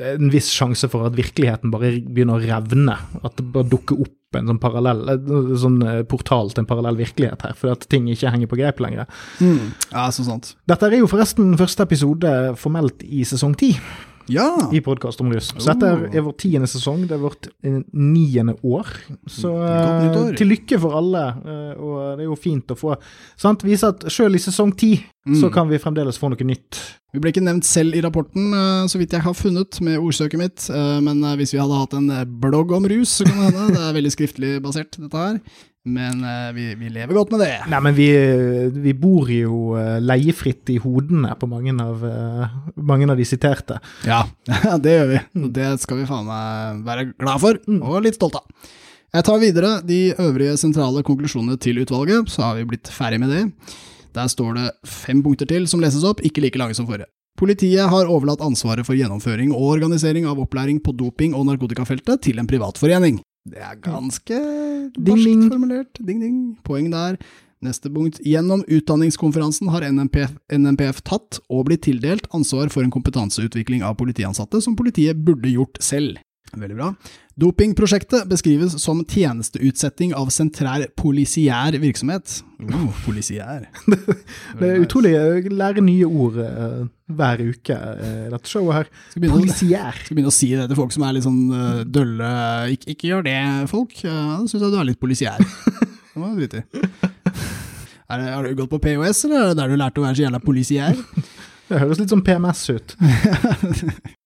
[0.00, 2.96] en viss sjanse for at virkeligheten bare begynner å revne.
[3.22, 7.00] At det bare dukker opp en sånn parallell, en sånn eh, portal til en parallell
[7.00, 9.10] virkelighet her, fordi at ting ikke henger på greip lenger.
[9.40, 9.72] mm.
[9.90, 10.54] Ja, så sant.
[10.70, 13.74] Dette er jo forresten første episode formelt i sesong ti
[14.28, 14.68] Ja!
[14.72, 15.48] i podkast om rus.
[15.56, 18.86] Så dette er, vår tiende sesong, det er vårt eh, niende år.
[19.26, 20.30] Så år.
[20.30, 22.94] eh, til lykke for alle, eh, og det er jo fint å få
[23.40, 24.92] sant, vise at selv i sesong ti
[25.30, 25.52] så Mm.
[25.52, 26.78] kan vi fremdeles få noe nytt.
[27.12, 28.54] Vi ble ikke nevnt selv i rapporten,
[28.88, 30.70] så vidt jeg har funnet med ordsøket mitt,
[31.04, 32.08] men hvis vi hadde hatt en
[32.40, 33.74] blogg om rus, så kan det hende.
[33.74, 35.36] Det er veldig skriftlig basert, dette her.
[35.88, 37.52] Men uh, vi, vi lever godt med det.
[37.72, 38.08] Nei, men vi,
[38.84, 43.78] vi bor jo uh, leiefritt i hodene på mange av, uh, mange av de siterte.
[44.04, 44.26] Ja,
[44.84, 45.22] det gjør vi.
[45.56, 48.68] Det skal vi faen meg være glad for, og litt stolt av.
[49.10, 53.32] Jeg tar videre de øvrige sentrale konklusjonene til utvalget, så har vi blitt ferdig med
[53.32, 53.46] det.
[54.14, 57.08] Der står det fem punkter til som leses opp, ikke like lange som forrige.
[57.40, 62.38] Politiet har overlatt ansvaret for gjennomføring og organisering av opplæring på doping- og narkotikafeltet til
[62.38, 63.22] en privat forening.
[63.48, 64.36] Det er ganske
[64.96, 66.00] Ding, barskt formulert.
[66.00, 66.40] Ding, ding.
[66.66, 67.16] Poeng der.
[67.64, 68.20] Neste punkt.
[68.24, 74.62] Gjennom utdanningskonferansen har NMPF, NMPF tatt og blitt tildelt ansvar for en kompetanseutvikling av politiansatte
[74.64, 76.20] som politiet burde gjort selv.
[76.50, 76.88] Veldig bra.
[77.40, 82.40] Dopingprosjektet beskrives som tjenesteutsetting av sentrær polisiær virksomhet.
[82.66, 83.68] Oh, polisiær.
[84.58, 88.90] Det er utrolig å lære nye ord uh, hver uke i dette showet her.
[89.12, 90.00] Skal begynne, Polisiær.
[90.02, 92.32] skal begynne å si det til folk som er litt sånn uh, dølle.
[92.74, 93.38] Ik ikke gjør det,
[93.70, 93.94] folk.
[94.02, 95.38] Uh, da syns jeg du er litt polisiær.
[96.10, 96.64] Det var det-
[98.10, 100.40] Har du gått på POS, eller er det der du lærte å være så jævla
[100.42, 100.96] polisiær?
[101.70, 102.96] Det høres litt som PMS ut.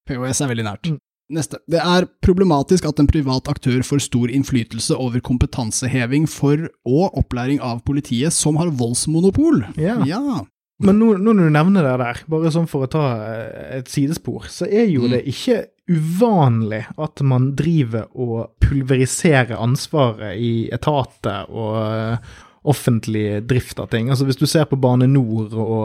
[0.09, 0.89] POS er veldig nært.
[1.33, 1.57] Neste.
[1.65, 7.57] Det er problematisk at en privat aktør får stor innflytelse over kompetanseheving for og opplæring
[7.65, 9.63] av politiet som har voldsmonopol.
[9.81, 9.97] Ja.
[10.05, 10.43] ja.
[10.83, 13.89] Men nå, nå når du nevner det der, bare sånn for å ta eh, et
[13.89, 15.11] sidespor, så er jo Mm.
[15.15, 15.57] det ikke
[15.89, 22.17] uvanlig at man driver og pulveriserer ansvaret i etater og
[22.65, 24.09] offentlig drift av ting.
[24.09, 25.81] Altså Hvis du ser på Bane Nor og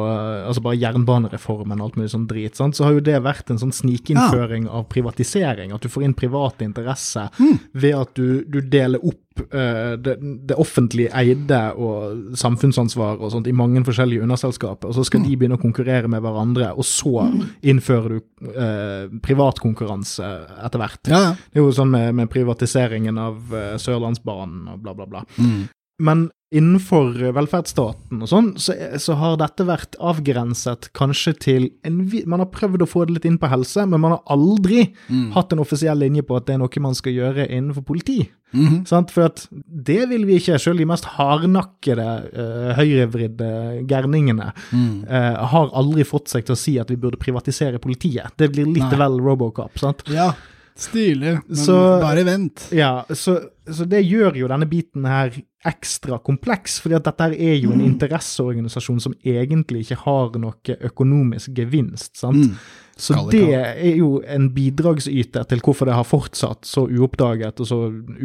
[0.49, 2.77] altså bare jernbanereformen og alt mulig sånn drit, sant?
[2.79, 5.75] så har jo det vært en sånn snikinnføring av privatisering.
[5.77, 7.59] At du får inn private interesser Mm.
[7.73, 10.17] ved at du, du deler opp uh, det,
[10.49, 15.37] det offentlig eide og samfunnsansvar og sånt i mange forskjellige underselskaper, og så skal de
[15.37, 17.27] begynne å konkurrere med hverandre, og så
[17.63, 20.27] innfører du uh, privatkonkurranse
[20.65, 21.01] etter hvert.
[21.13, 21.33] Ja, ja.
[21.51, 25.25] Det er jo sånn med, med privatiseringen av uh, Sørlandsbanen og bla, bla, bla.
[25.39, 25.69] Mm.
[26.01, 32.43] Men innenfor velferdsstaten og sånn, så, så har dette vært avgrenset kanskje til en Man
[32.43, 35.33] har prøvd å få det litt inn på helse, men man har aldri Mm.
[35.35, 38.29] hatt en offisiell linje på at det er noe man skal gjøre innenfor politi.
[38.53, 38.85] Mhm.
[38.87, 39.11] Sant?
[39.15, 45.05] For at det vil vi ikke, selv de mest hardnakkede, uh, høyrevridde gærningene Mm.
[45.09, 48.31] uh, har aldri fått seg til å si at vi burde privatisere politiet.
[48.37, 48.99] Det blir litt Nei.
[48.99, 50.03] vel Robocop, sant?
[50.09, 50.33] Ja,
[50.81, 52.69] stilig, men Så- bare vent.
[52.73, 53.39] Ja, så,
[53.71, 55.31] så det gjør jo denne biten her
[55.67, 61.53] ekstra kompleks, fordi at dette er jo en interesseorganisasjon som egentlig ikke har noe økonomisk
[61.59, 62.47] gevinst, sant?
[62.51, 62.55] Mm.
[63.01, 67.79] Så det er jo en bidragsyter til hvorfor det har fortsatt så uoppdaget og så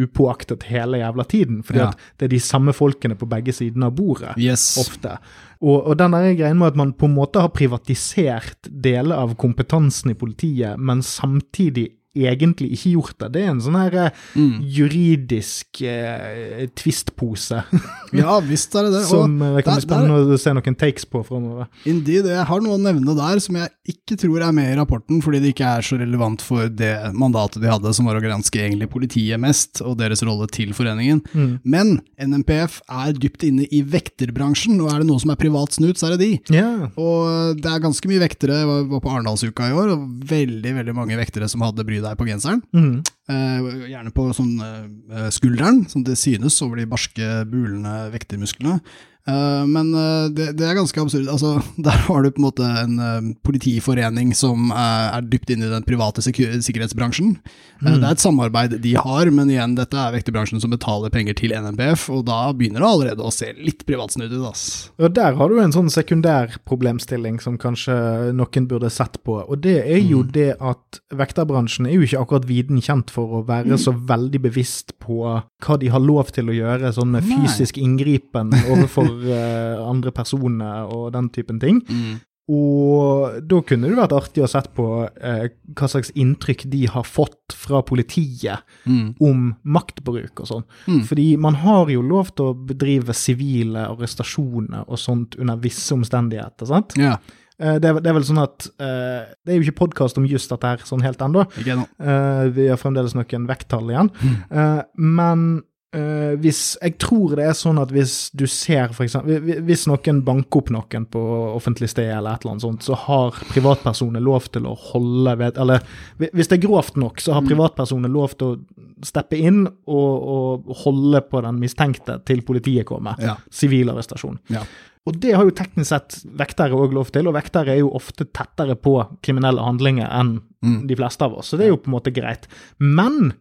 [0.04, 1.88] upåaktet hele jævla tiden, fordi Ja.
[1.90, 4.78] at det er de samme folkene på begge sidene av bordet Yes.
[4.78, 5.18] ofte.
[5.62, 10.12] Og, og den greien med at man på en måte har privatisert deler av kompetansen
[10.12, 13.32] i politiet, men samtidig egentlig ikke gjort det.
[13.36, 14.62] Det er en sånn her eh, Mm.
[14.64, 17.62] juridisk eh, tvistpose
[18.16, 19.04] Ja, visst er det det.
[19.10, 21.68] som eh, det kan der- bli spennende å se noen takes på framover.
[21.86, 25.22] Indeed, jeg har noe å nevne der som jeg ikke tror er med i rapporten,
[25.24, 28.60] fordi det ikke er så relevant for det mandatet de hadde, som var å granske
[28.62, 31.22] egentlig politiet mest, og deres rolle til foreningen.
[31.34, 31.60] Mm.
[31.64, 36.00] Men NMPF er dypt inne i vekterbransjen, og er det noe som er privat snut,
[36.00, 36.56] så er det de.
[36.56, 36.88] Yeah.
[36.98, 40.96] Og det er ganske mye vektere, jeg var- på Arendalsuka i år, og veldig, veldig
[40.96, 42.62] mange vektere som hadde bry deg på genseren.
[42.76, 43.02] Mm.
[43.32, 48.80] Eh, gjerne på sånn eh, skulderen, sånn at det synes over de barske, bulende vektermusklene.
[49.26, 51.26] Uh, men uh, det, det, er ganske absurd.
[51.32, 51.56] Altså,
[51.88, 55.86] der har du på en måte en uh, politiforening som er, dypt inne i den
[55.88, 57.34] private sikkerhetsbransjen.
[57.82, 57.88] Mm.
[57.88, 61.56] Det er et samarbeid de har, men igjen, dette er vekterbransjen som betaler penger til
[61.58, 64.44] NMBF, og da begynner det allerede å se litt privatsnudd ut.
[64.46, 64.92] Ass.
[65.02, 67.96] Og der har du en sånn sekundær problemstilling som kanskje
[68.36, 70.32] noen burde sett på, og det er jo mm.
[70.36, 73.82] det at vekterbransjen er jo ikke akkurat viden kjent for å være mm.
[73.82, 78.54] så veldig bevisst på hva de har lov til å gjøre, sånn med fysisk inngripen
[78.54, 81.84] overfor uh, andre personer og den typen ting.
[81.88, 82.16] Mm.
[82.46, 87.08] Og da kunne det vært artig å sett på eh, hva slags inntrykk de har
[87.10, 89.16] fått fra politiet mm.
[89.26, 90.68] om maktbruk og sånn.
[90.86, 91.00] Mm.
[91.10, 96.70] Fordi man har jo lov til å bedrive sivile arrestasjoner og sånt under visse omstendigheter,
[96.70, 96.94] sant?
[97.02, 97.16] Ja.
[97.58, 100.28] Eh, det, er, det, er, vel sånn at eh, Det er jo ikke podkast om
[100.30, 101.48] just dette her sånn helt ennå.
[101.66, 104.14] Eh, vi har fremdeles noen vekttall igjen.
[104.22, 104.36] Mm.
[104.52, 104.82] Eh,
[105.18, 105.48] men
[105.96, 110.18] Uh, hvis, jeg tror det er sånn at hvis du ser for eksempel, Hvis noen
[110.28, 111.22] banker opp noen på
[111.56, 115.62] offentlig sted, eller et eller annet sånt, så har privatpersoner lov til å holde ved
[115.62, 115.86] Eller
[116.20, 117.52] hvis det er grovt nok, så har mm.
[117.54, 123.16] privatpersoner lov til å steppe inn og, og holde på den mistenkte til politiet kommer.
[123.54, 124.42] sivilarrestasjon.
[124.52, 124.66] ja.
[125.06, 128.26] Og det har jo teknisk sett vektere òg lov til, og vektere er jo ofte
[128.26, 130.80] tettere på kriminelle handlinger enn mm.
[130.90, 132.48] de fleste av oss, så det er jo på en måte greit.
[132.82, 133.36] Men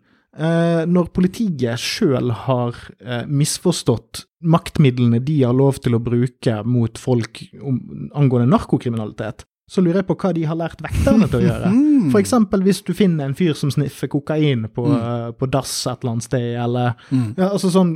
[0.91, 7.41] når politiet sjøl har eh, misforstått maktmidlene de har lov til å bruke mot folk
[7.63, 11.75] angående narkokriminalitet, så lurer jeg på hva de har lært vekterne til å gjøre.
[12.05, 12.11] Mm.
[12.13, 15.39] For eksempel hvis du finner en fyr som sniffer kokain på, mm.
[15.41, 17.31] på dass et eller annet sted, eller mm.
[17.39, 17.95] ja, altså sånn,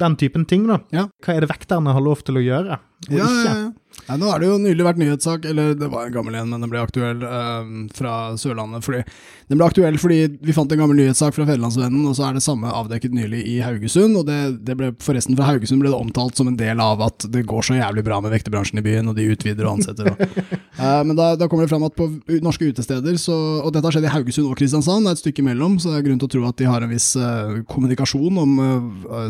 [0.00, 0.78] den typen ting, da.
[0.94, 1.02] Ja.
[1.20, 3.16] Hva er det vekterne har lov til å gjøre, ja?
[3.16, 3.72] Ja,
[4.06, 4.16] ja.
[4.16, 6.70] nå har det jo nylig vært nyhetssak, eller det var en gammel en, men den
[6.72, 8.84] ble aktuell eh, fra Sørlandet.
[8.84, 9.00] fordi
[9.48, 12.44] Den ble aktuell fordi vi fant en gammel nyhetssak fra Federlandsvennen, og så er det
[12.44, 14.18] samme avdekket nylig i Haugesund.
[14.20, 17.24] og det, det, ble Forresten, fra Haugesund ble det omtalt som en del av at
[17.32, 20.12] det går så jævlig bra med vekterbransjen i byen, og de utvider og ansetter.
[20.12, 22.10] uh, men da, da, kommer det fram at på
[22.44, 25.44] norske utesteder, så, og dette har skjedd i Haugesund og Kristiansand, det er et stykke
[25.46, 28.44] imellom, så det er grunn til å tro at de har en viss eh, kommunikasjon
[28.44, 28.60] om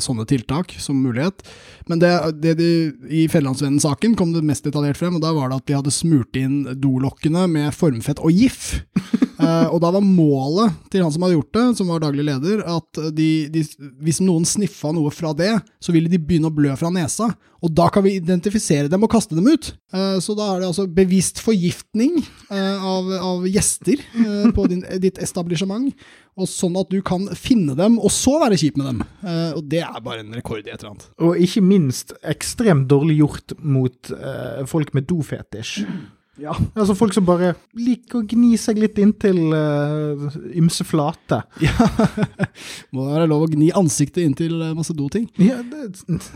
[0.03, 1.45] sånne tiltak som mulighet.
[1.91, 2.11] Men det,
[2.43, 2.71] det de,
[3.11, 3.25] i
[3.61, 6.63] Fjellandsvennen-saken kom det mest detaljert frem, og da var det at de hadde smurt inn
[6.81, 8.81] dolokkene med formfett og GIF.
[9.41, 12.65] uh, og da var målet til han som hadde gjort det, som var daglig leder,
[12.65, 13.65] at de, de,
[14.01, 17.31] hvis noen sniffa noe fra det, så ville de begynne å blø fra nesa.
[17.61, 19.75] Og da kan vi identifisere dem og kaste dem ut.
[19.93, 24.01] Uh, så da er det altså bevisst forgiftning uh, av, av, gjester
[24.57, 25.93] på din, ditt establishment
[26.41, 29.03] og sånn at du kan finne dem, og så være kjip med dem.
[29.25, 31.11] Uh, og det er bare en rekord i et eller annet.
[31.27, 35.85] Og ikke minst ekstremt dårlig gjort mot uh, folk med dofetisj.
[36.41, 36.55] Ja.
[36.75, 41.43] Altså folk som bare liker å gni seg litt inntil uh, ymse flate.
[41.61, 41.75] Ja.
[42.95, 45.27] Må være lov å gni ansiktet inntil uh, masse doting.
[45.41, 45.91] Ja, det,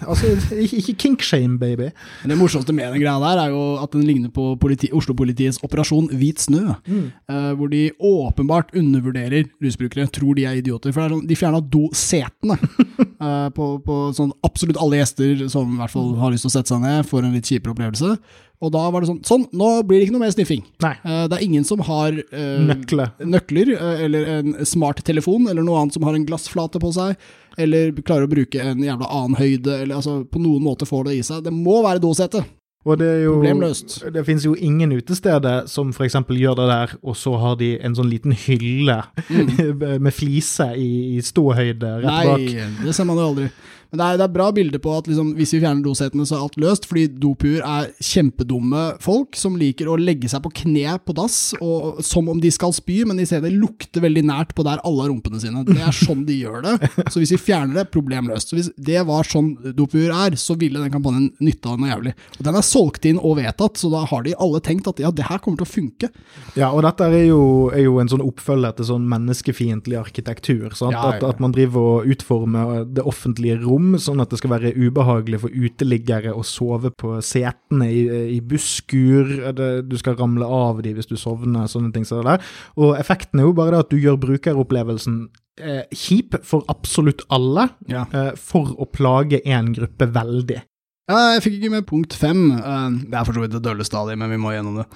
[0.05, 1.89] altså, ikke, ikke kinkshame, baby.
[2.23, 5.63] Men Det morsomste med den greia der er jo at den ligner på politi, Oslo-politiets
[5.65, 6.77] Operasjon Hvit snø.
[6.87, 7.07] Mm.
[7.31, 10.95] Uh, hvor de åpenbart undervurderer rusbrukere, tror de er idioter.
[10.95, 15.95] For sånn, de fjerna dosetene uh, på, på sånn absolutt alle gjester som i hvert
[15.95, 18.19] fall har lyst til å sette seg ned, får en litt kjipere opplevelse.
[18.63, 20.65] Og da var det sånn Sånn, nå blir det ikke noe mer sniffing.
[20.83, 23.09] Uh, det er ingen som har uh, Nøkle.
[23.21, 27.19] nøkler, uh, eller en smarttelefon, eller noe annet som har en glassflate på seg,
[27.61, 31.19] eller klarer å bruke en jævla annen høyde, eller altså på noen måte får det
[31.19, 31.43] i seg.
[31.47, 32.45] Det må være dosete.
[32.85, 33.95] Og det er jo, Problemløst.
[34.13, 36.19] Det finnes jo ingen utesteder som f.eks.
[36.29, 38.99] gjør det der, og så har de en sånn liten hylle
[39.31, 39.81] mm.
[40.05, 42.45] med flise i, i ståhøyde rett Nei, bak.
[42.45, 43.49] Nei, det ser man jo aldri.
[43.95, 46.35] Men det er, det er bra bilde på at liksom, hvis vi fjerner dosetene, så
[46.35, 46.89] er alt løst.
[46.91, 52.01] Fordi dopuer er kjempedumme folk som liker å legge seg på kne på dass, og,
[52.03, 55.05] som om de skal spy, men de ser det lukter veldig nært på der alle
[55.05, 55.63] har rumpene sine.
[55.69, 56.75] Det er sånn de gjør det.
[57.07, 58.51] Så hvis vi fjerner det, problem løst.
[58.51, 62.17] Så hvis det var sånn dopuer er, så ville den kampanjen nytte av noe jævlig.
[62.41, 65.13] Og den er solgt inn og vedtatt, så da har de alle tenkt at ja,
[65.15, 66.11] det her kommer til å funke.
[66.59, 70.73] Ja, og dette er jo, er jo en sånn oppfølger til sånn menneskefiendtlig arkitektur.
[70.73, 71.07] Ja, ja, ja.
[71.15, 74.73] At, at man driver og utformer det offentlige rom rom, sånn at det skal være
[74.77, 78.03] ubehagelig for uteliggere å sove på setene i,
[78.37, 79.53] i busskur.
[79.85, 82.43] Du skal ramle av de hvis du sovner, sånne ting Så der.
[82.77, 85.29] Og effekten er jo bare det at du gjør brukeropplevelsen
[85.61, 88.07] eh, kjip for absolutt alle, ja.
[88.13, 90.63] eh, for å plage én gruppe veldig.
[91.11, 92.47] Ja, jeg fikk ikke med punkt fem.
[92.57, 94.89] Eh, det er for så vidt det dølle stadiet, men vi må gjennom det.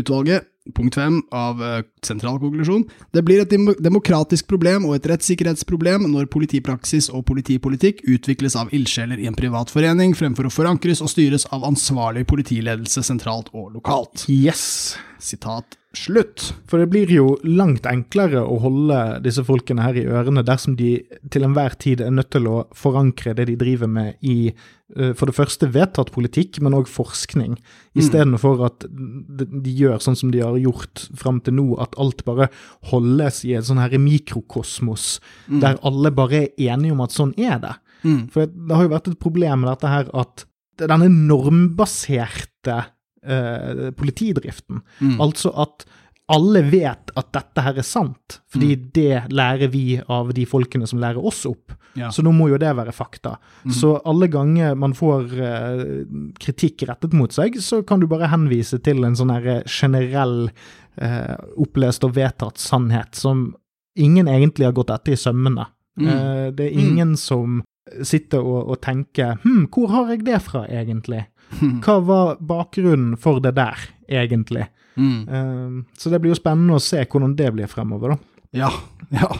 [0.00, 2.86] Utvalget punkt fem av uh, sentral konklusjon.
[3.14, 9.20] Det blir et demokratisk problem og et rettssikkerhetsproblem når politipraksis og politipolitikk utvikles av ildsjeler
[9.20, 14.26] i en privat forening, fremfor å forankres og styres av ansvarlig politiledelse sentralt og lokalt.
[14.30, 14.96] Yes.
[15.20, 16.52] Sitat slutt.
[16.70, 21.00] For det blir jo langt enklere å holde disse folkene her i ørene dersom de
[21.32, 25.26] til enhver tid er nødt til å forankre det de driver med i eh, for
[25.26, 27.56] det første vedtatt politikk, men òg forskning,
[27.98, 32.50] istedenfor at de gjør sånn som de har gjort fram til nå, at alt bare
[32.92, 35.16] holdes i et sånn her mikrokosmos,
[35.50, 37.74] der alle bare er enige om at sånn er det.
[38.06, 38.22] Mm.
[38.32, 40.46] For det har jo vært et problem med dette her at
[40.80, 42.78] denne normbaserte
[43.26, 45.18] eh, politidriften, Mm.
[45.20, 45.84] altså at
[46.30, 51.00] alle vet at dette her er sant, fordi det lærer vi av de folkene som
[51.02, 51.72] lærer oss opp.
[51.98, 52.06] Ja.
[52.14, 53.32] Så nå må jo det være fakta.
[53.74, 55.80] Så alle ganger man får uh,
[56.38, 60.52] kritikk rettet mot seg, så kan du bare henvise til en sånn her generell
[61.02, 63.48] uh, opplest og vedtatt sannhet som
[63.98, 65.66] ingen egentlig har gått etter i sømmene.
[66.00, 67.58] Eh, det er ingen som
[68.06, 71.24] sitter og, og tenker hm, hvor har jeg det fra, egentlig?
[71.84, 74.68] Hva var bakgrunnen for det der, egentlig?
[75.00, 75.20] Mm.
[75.28, 78.44] Uh, så det blir jo spennende å se hvordan det blir fremover, da.
[78.64, 78.72] Ja,
[79.22, 79.30] ja.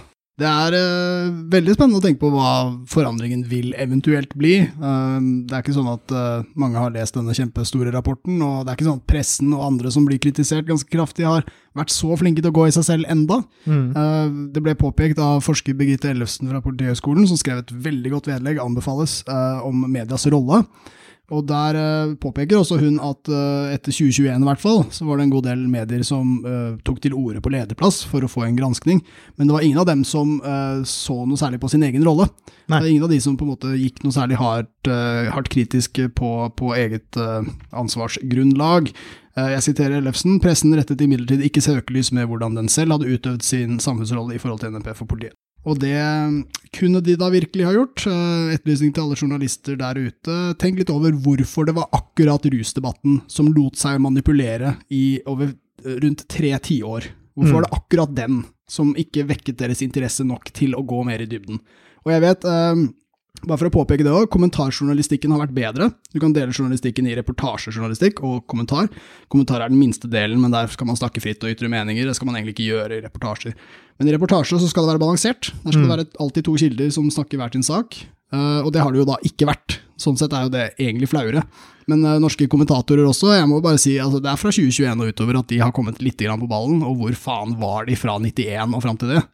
[0.41, 2.51] Det er uh, veldig spennende å tenke på hva
[2.89, 4.55] forandringen vil eventuelt bli.
[4.81, 8.73] Uh, det er ikke sånn at eh, mange har lest denne kjempestore rapporten, og det
[8.73, 11.45] er ikke sånn at pressen og andre som blir kritisert ganske kraftig, har
[11.77, 13.43] vært så flinke til å gå i seg selv enda.
[13.69, 18.31] Eh, det ble påpekt av forsker Birgitte Ellefsen fra Politihøgskolen, som skrev et veldig godt
[18.33, 20.65] vedlegg, anbefales, eh, om medias rolle.
[21.31, 25.19] Og der eh, påpeker også hun at eh, etter 2021 i hvert fall, så var
[25.19, 28.45] det en god del medier som uh, tok til orde på lederplass for å få
[28.47, 29.03] en granskning,
[29.39, 30.39] men det var ingen av dem som
[30.87, 32.27] så noe særlig på sin egen rolle.
[32.67, 34.91] Det var ingen av de som på en måte gikk noe særlig hardt,
[35.35, 37.19] hardt kritisk på, på eget
[37.71, 38.91] ansvarsgrunnlag.
[39.37, 43.79] Jeg siterer Ellefsen, pressen rettet imidlertid ikke søkelys med hvordan den selv hadde utøvd sin
[43.83, 45.37] samfunnsrolle i forhold til NMP for politiet.
[45.69, 46.01] Og det
[46.73, 48.05] kunne de da virkelig ha gjort.
[48.09, 50.39] Eh, Etterlysning til alle journalister der ute.
[50.61, 55.99] Tenk litt over hvorfor det var akkurat rusdebatten som lot seg manipulere i over eh,
[56.01, 57.11] rundt tre tiår.
[57.37, 61.23] Hvorfor var det akkurat den som ikke vekket deres interesse nok til å gå mer
[61.25, 61.61] i dybden?
[62.07, 62.85] Og jeg vet, eh,
[63.41, 65.91] bare for å påpeke det òg, kommentarjournalistikken har vært bedre.
[66.13, 68.91] Du kan dele journalistikken i reportasjejournalistikk og kommentar.
[69.33, 72.05] Kommentar er den minste delen, men der skal man snakke fritt og ytre meninger.
[72.09, 73.57] Det skal man egentlig ikke gjøre i reportasjer.
[74.01, 75.53] Men i reportasjer så skal det være balansert.
[75.65, 78.03] Der skal det være alltid to kilder som snakker hver sin sak.
[78.31, 79.81] Eh, og det har det jo da ikke vært.
[80.01, 81.43] Sånn sett er jo det egentlig flauere.
[81.91, 85.15] Men eh, norske kommentatorer også, jeg må bare si altså det er fra 2021 og
[85.15, 88.21] utover at de har kommet litt grann på ballen, og hvor faen var de fra
[88.21, 89.25] 91 og fram til det?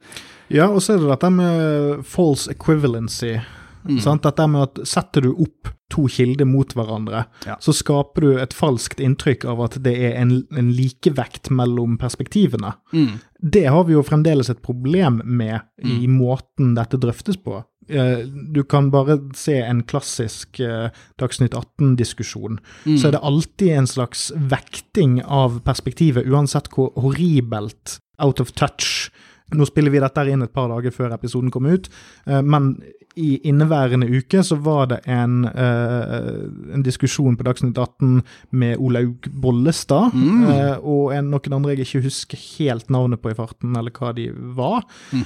[0.55, 3.35] Ja, og så er det dette med false equivalency.
[4.03, 4.23] Sant?
[4.23, 7.57] Dette med at setter du opp to kilder mot hverandre, Ja.
[7.61, 12.75] så skaper du et falskt inntrykk av at det er en, en likevekt mellom perspektivene.
[13.41, 17.65] Det har vi jo fremdeles et problem med i måten dette drøftes på.
[17.89, 22.59] Eh, Du kan bare se en klassisk eh, Dagsnytt 18-diskusjon.
[22.99, 29.11] Så er det alltid en slags vekting av perspektivet, uansett hvor horribelt out of touch
[29.55, 31.87] Nå spiller vi dette inn et par dager før episoden kom ut,
[32.27, 32.75] eh, men
[33.17, 38.19] i inneværende uke så var det en, eh, en diskusjon på Dagsnytt 18
[38.51, 40.43] med Olaug Bollestad mm.
[40.83, 44.27] og en, noen andre jeg ikke husker helt navnet på i farten, eller hva de
[44.57, 44.85] var.
[45.15, 45.25] Mm.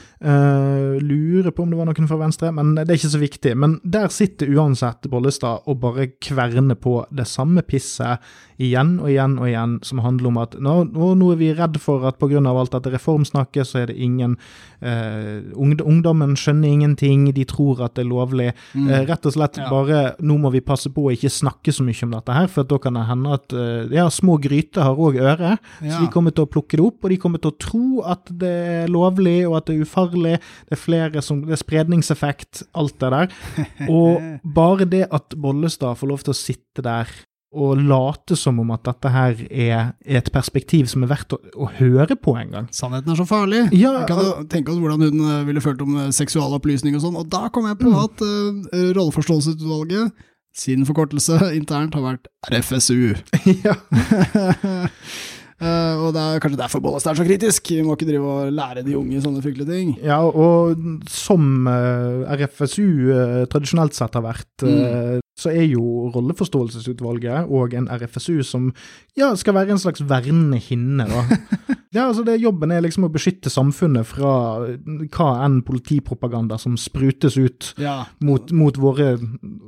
[1.03, 3.57] lurer på om det var noen fra Venstre, men det er ikke så viktig.
[3.59, 8.23] Men der sitter uansett Bollestad og bare kverner på det samme pisset
[8.61, 12.05] igjen og igjen og igjen, som handler om at nå, nå er vi redd for
[12.09, 12.41] at pga.
[12.51, 18.05] alt dette reformsnakket, så er det ingen eh, Ungdommen skjønner ingenting, de tror at det
[18.05, 18.49] er lovlig.
[18.75, 19.69] Eh, rett og slett Ja.
[19.71, 22.65] bare nå må vi passe på å ikke snakke så mye om dette her, for
[22.65, 25.59] da kan det hende at eh, ja, små gryter har òg øre.
[25.83, 25.93] Ja.
[25.97, 28.25] Så de kommer til å plukke det opp, og de kommer til å tro at
[28.31, 30.37] det er lovlig, og at det er ufarlig.
[30.69, 33.29] Det er flere som Det er spredningseffekt, alt det der.
[33.91, 37.09] Og bare det at Bollestad får lov til å sitte der
[37.51, 41.67] og late som om at dette her er et perspektiv som er verdt å, å
[41.81, 42.69] høre på en gang.
[42.75, 43.65] Sannheten er så farlig.
[43.75, 47.03] Ja, Vi kan jo tenke oss hvordan hun eh, ville følt om eh, seksualopplysning og
[47.03, 50.15] sånn, og da kom jeg på at uh, rolleforståelsesutvalget,
[50.55, 53.19] sin forkortelse internt, har vært RFSU.
[53.67, 53.75] ja.
[55.61, 57.69] Eh, og det er kanskje derfor Bollestad er så kritisk.
[57.75, 59.91] Vi må ikke drive og lære de unge sånne fryktelige ting.
[60.01, 60.79] Ja, og
[61.13, 65.21] som eh, RFSU eh, tradisjonelt sett har vært, mm.
[65.37, 68.71] så er jo rolleforståelsesutvalget og en RFSU som
[69.19, 71.05] ja, skal være en slags vernende hinne.
[71.11, 71.25] Da.
[71.97, 74.33] ja, altså det Jobben er liksom å beskytte samfunnet fra
[74.65, 78.07] hva enn politipropaganda som sprutes ut Ja.
[78.25, 79.19] mot, mot våre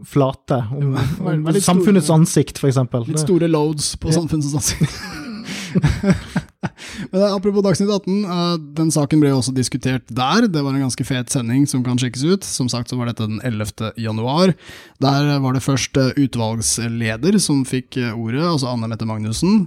[0.08, 0.62] flate.
[0.72, 3.04] Om, om samfunnets ansikt, for eksempel.
[3.10, 4.96] Litt store loads på samfunnets ansikt.
[7.12, 10.48] Men apropos Dagsnytt 18, uh, den saken ble jo også diskutert der.
[10.50, 12.46] Det var en ganske fet sending som kan sjekkes ut.
[12.46, 13.94] Som sagt så var dette den 11.
[14.00, 14.54] januar.
[15.02, 19.66] Der var det først uh, utvalgsleder som fikk ordet, altså Anne Mette Magnussen,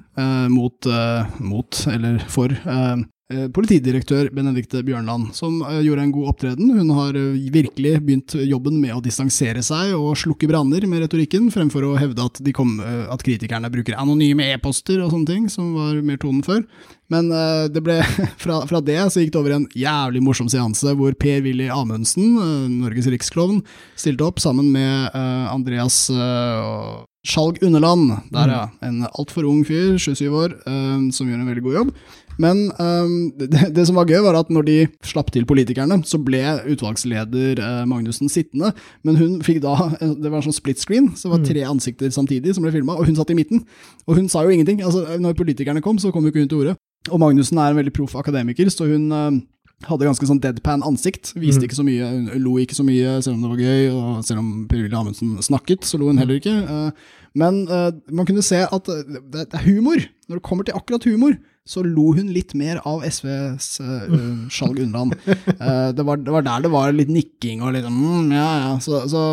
[0.52, 0.88] mot,
[1.44, 6.68] mot, eller for, Eh, politidirektør Benedicte Bjørnland, som eh, gjorde en god opptreden.
[6.78, 11.48] Hun har eh, virkelig begynt jobben med å distansere seg og slukke branner med retorikken,
[11.54, 15.98] fremfor å hevde at, kom, at kritikerne bruker anonyme e-poster og sånne ting, som var
[16.06, 16.62] mer tonen før.
[17.10, 17.30] Men
[17.70, 17.98] det ble,
[18.44, 22.38] fra, fra, det så gikk det over en jævlig morsom seanse hvor Per-Willy Amundsen,
[22.78, 23.64] Norges riksklovn,
[23.98, 25.18] stilte opp sammen med
[25.50, 26.04] Andreas
[27.26, 28.16] Skjalg Underland.
[28.34, 28.64] Der, ja.
[28.86, 30.58] En altfor ung fyr, 27 år,
[31.14, 31.94] som gjør en veldig god jobb.
[32.42, 36.20] Men um, det, det, som var gøy, var at når de slapp til politikerne, så
[36.22, 36.42] ble
[36.74, 38.74] utvalgsleder uh, Magnussen sittende.
[39.08, 41.72] Men hun fikk da Det var en sånn split screen, så det var tre mm.
[41.76, 43.64] ansikter samtidig som ble filma, og hun satt i midten.
[44.06, 44.84] Og hun sa jo ingenting.
[44.86, 46.78] Altså, når politikerne kom, så kom jo ikke hun til orde.
[47.12, 49.32] Og Magnussen er en veldig proff akademiker, så hun uh,
[49.88, 51.36] hadde ganske sånn deadpan ansikt.
[51.38, 51.68] Viste mm.
[51.70, 54.44] ikke så mye, hun lo ikke så mye selv om det var gøy, og selv
[54.44, 56.56] om Per-Willy Amundsen snakket, så lo hun heller ikke.
[56.68, 60.00] Uh, men man kunne se at det er humor.
[60.30, 61.34] Når det kommer til akkurat humor,
[61.66, 65.16] så lo hun litt mer av SVs uh, eh, Skjalg Undland.
[65.26, 68.76] Uh, det, det, var der det var litt nikking og litt mm, ja, ja.
[68.84, 69.24] Så, så,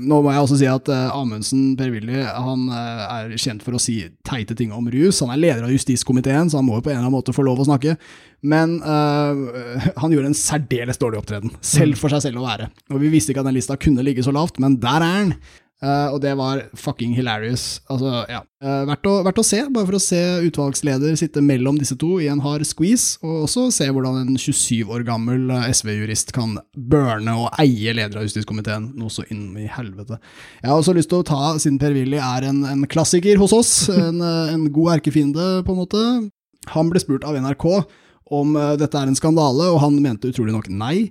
[0.00, 3.82] nå må jeg også si at uh, Amundsen, Per-Willy, han uh, er kjent for å
[3.82, 5.20] si teite ting om rus.
[5.20, 7.44] Han er leder av justiskomiteen, så han må jo på en eller annen måte få
[7.44, 7.98] lov å snakke.
[8.40, 8.78] Men
[10.00, 12.70] han gjorde en særdeles dårlig opptreden, selv for seg selv å være.
[12.88, 15.34] Og vi visste ikke at den lista kunne ligge så lavt, men der er han.
[15.80, 17.80] Uh, og det var fucking hilarious.
[17.88, 18.42] Altså, ja.
[18.60, 22.18] Uh, verdt, å, verdt, å, se, bare for å se utvalgsleder sitte mellom disse to
[22.20, 26.58] i en hard squeeze, og også se hvordan en 27 år gammel eh, SV-jurist kan
[26.76, 30.20] burne og eie leder av justiskomiteen, noe så inn i helvete.
[30.60, 33.72] Jeg har også lyst til å ta, siden Per-Willy er en, en, klassiker hos oss,
[33.94, 36.04] en, en god erkefiende, på en måte
[36.74, 37.66] Han ble spurt av NRK
[38.36, 41.08] om dette er en skandale, og han mente utrolig nok nei.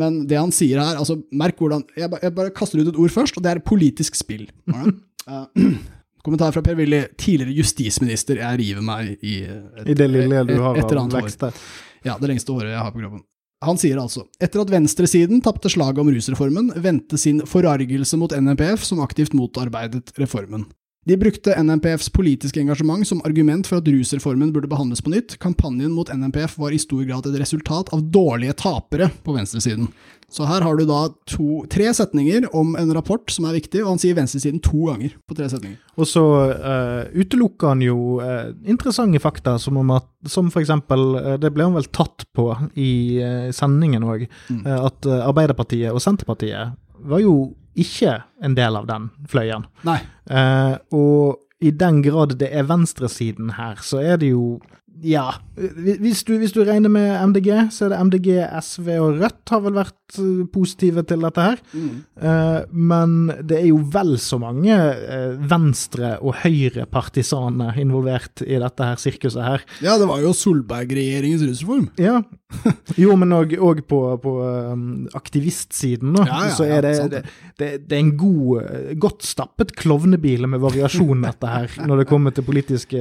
[0.00, 3.12] Men det han sier her altså Merk hvordan Jeg jeg bare kaster ut et ord
[3.12, 4.46] først, og det er politisk spill.
[4.72, 5.44] uh,
[6.24, 8.40] kommentar fra Per-Willy, tidligere justisminister.
[8.42, 11.60] Jeg river meg i et, I det lille du har av vekst der.
[12.06, 13.24] Ja, det lengste håret jeg har på kroppen.
[13.62, 18.82] Han sier altså etter at venstresiden tapte slaget om rusreformen, vendte sin forargelse mot NMPF
[18.86, 20.66] som aktivt motarbeidet reformen.
[21.04, 25.34] De brukte NMPFs politiske engasjement som argument for at rusreformen burde behandles på nytt.
[25.42, 29.88] Kampanjen mot NMPF var i stor grad et resultat av dårlige tapere på venstresiden.
[30.32, 33.90] Så her har du da to, tre setninger om en rapport som er viktig, og
[33.90, 35.80] han sier venstresiden to ganger på tre setninger.
[35.98, 36.22] Og så
[36.54, 41.50] uh, utelukker han jo uh, interessante fakta, som om at som for eksempel, uh, det
[41.52, 42.46] ble han vel tatt på
[42.78, 43.18] i
[43.52, 44.62] sendingen òg, mm.
[44.70, 47.34] at Arbeiderpartiet og Senterpartiet var jo
[47.78, 49.66] ikke en del av den fløyen.
[49.86, 50.00] Nei.
[50.30, 54.58] Eh, og i den grad det er venstresiden her, så er det jo
[55.02, 55.24] ja.
[55.56, 58.28] Hvis du, hvis du, regner med MDG, så er det MDG,
[58.62, 61.62] SV og Rødt har vel vært eh, positive til dette her.
[61.72, 61.96] Mm.
[62.22, 62.58] Eh,
[62.92, 69.02] men det er jo vel så mange eh, venstre- og høyrepartisaner involvert i dette her
[69.02, 69.66] sirkuset her.
[69.84, 71.88] Ja, det var jo Solberg-regjeringens rusreform.
[72.00, 72.20] Ja.
[73.02, 77.22] Jo, men òg på, på um, aktivistsiden, da, ja, ja, så er det, det,
[77.58, 82.34] det, det, er en god, godt stappet klovnebil med variasjon, dette her, når det kommer
[82.34, 83.00] til politiske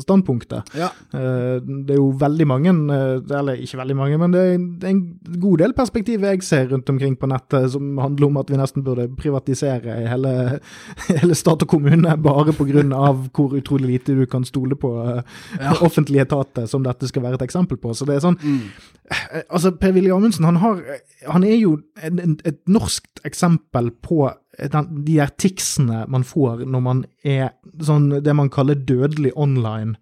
[0.00, 0.64] standpunkter.
[0.78, 0.90] Ja.
[1.14, 5.02] Eh, det er jo veldig mange, eh, eller ikke veldig mange, men det er en
[5.42, 8.84] god del perspektiv jeg ser rundt omkring på nettet som handler om at vi nesten
[8.86, 10.34] burde privatisere hele,
[11.20, 12.82] hele stat og kommune bare pga.
[13.34, 17.46] hvor utrolig lite du kan stole på eh, offentlige etater, som dette skal være et
[17.48, 17.94] eksempel på.
[17.94, 18.60] Så det er sånn mm.
[19.50, 20.82] Altså, Per-Willy Amundsen, han, har,
[21.26, 21.72] han er jo
[22.06, 24.28] en, et norskt eksempel på
[24.72, 27.52] den, de der ticsene man får når man er
[27.84, 29.96] sånn det man kaller dødelig online,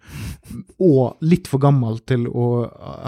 [0.78, 2.48] og litt for gammel til å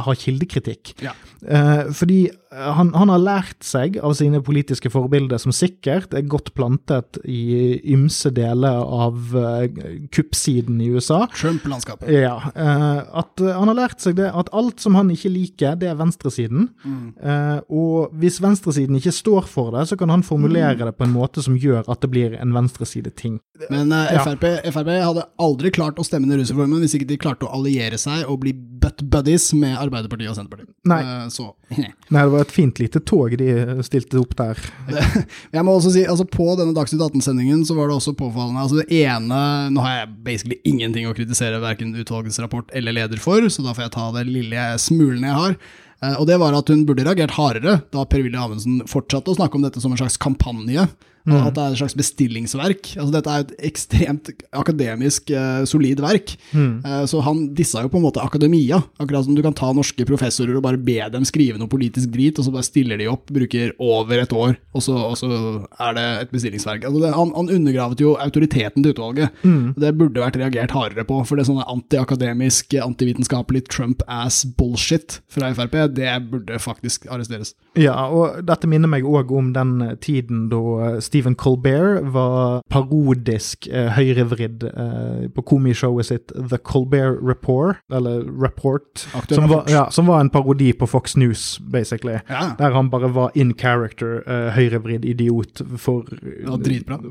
[0.06, 0.94] ha kildekritikk.
[1.04, 1.14] Ja.
[1.40, 6.50] Eh, fordi han, han, har lært seg av sine politiske forbilder, som sikkert er godt
[6.56, 9.68] plantet i ymse deler av eh,
[10.12, 11.22] kuppsiden i USA.
[11.36, 12.10] Trump-landskapet.
[12.10, 12.36] Ja.
[12.50, 15.92] Eh, at uh, han har lært seg det at alt som han ikke liker, det
[15.92, 16.68] er venstresiden.
[16.80, 17.12] Mm.
[17.72, 20.84] og hvis venstresiden ikke står for det, så kan han formulere mm.
[20.88, 23.38] det på en måte som gjør at det blir en venstresideting.
[23.68, 24.72] Men FRP, ja.
[24.72, 28.24] FRP, hadde aldri klart å stemme ned rusreformen hvis ikke de klarte å alliere seg
[28.30, 30.72] og bli butt buddies med Arbeiderpartiet og Senterpartiet.
[30.88, 31.00] Nei.
[31.32, 31.50] så.
[31.76, 33.50] Nei, det var et fint lite tog de
[33.86, 34.60] stilte opp der.
[35.56, 38.80] Jeg må også si, altså På denne Dagsnytt 18-sendingen så var det også påfallende altså
[38.80, 39.40] Det ene
[39.74, 43.74] Nå har jeg basically ingenting å kritisere verken utvalgets rapport eller leder for, så da
[43.76, 45.56] får jeg ta det lille smulene jeg har.
[46.04, 49.58] Eh, og det var at hun burde reagert hardere da Per-Willy Amundsen fortsatte å snakke
[49.58, 50.86] om dette som en slags kampanje
[51.28, 52.92] At det er et slags bestillingsverk.
[52.96, 56.32] Altså, dette er et ekstremt akademisk eh, solid verk.
[56.56, 58.80] Eh, så han dissa jo på en måte akademia.
[58.98, 62.38] Akkurat som du kan ta norske professorer og bare be dem skrive noe politisk drit,
[62.40, 65.28] og så bare stiller de opp, bruker over et år, og så, og så
[65.78, 66.86] er det et bestillingsverk.
[66.88, 69.36] Altså, det, han, han undergravet jo autoriteten til utvalget.
[69.80, 75.76] Det burde vært reagert hardere på, for det sånne antiakademisk, antivitenskapelig Trump-ass bullshit fra Frp,
[75.94, 77.54] det burde faktisk arresteres.
[77.78, 83.88] Ja, og dette minner meg òg om den tiden da Stephen Colbert var parodisk eh,
[83.96, 90.22] høyrevridd eh, på komishowet sitt The Colbert Report, eller Report, som var, ja, som var
[90.22, 92.20] en parodi på Fox News, basically.
[92.30, 92.52] Ja.
[92.60, 96.06] Der han bare var in character, eh, høyrevridd idiot for,
[96.46, 96.56] Ja.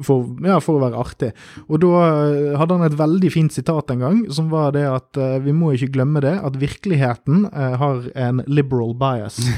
[0.06, 1.32] For, ja, for å være artig.
[1.68, 5.20] Og da eh, hadde han et veldig fint sitat en gang, som var det at
[5.20, 9.44] eh, vi må ikke glemme det, at virkeligheten eh, har en liberal bias.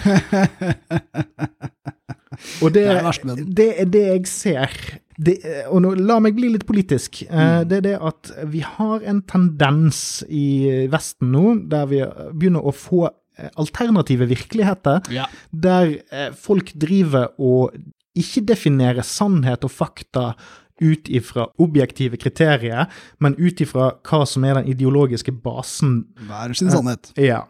[2.61, 4.75] Og det, Det det er det jeg ser.
[5.21, 5.35] Det,
[5.69, 7.23] og nå, la meg bli litt politisk.
[7.29, 7.67] Eh, Mm.
[7.69, 12.01] Det er det at vi har en tendens i Vesten nå, der vi
[12.33, 15.25] begynner å få eh, alternative virkeligheter, Ja.
[15.53, 17.75] der eh, folk driver og
[18.17, 20.33] ikke definerer sannhet og fakta
[20.81, 22.87] ut ifra objektive kriterier,
[23.19, 27.11] men ut ifra hva som er den ideologiske basen Hver sin sannhet.
[27.15, 27.43] ja,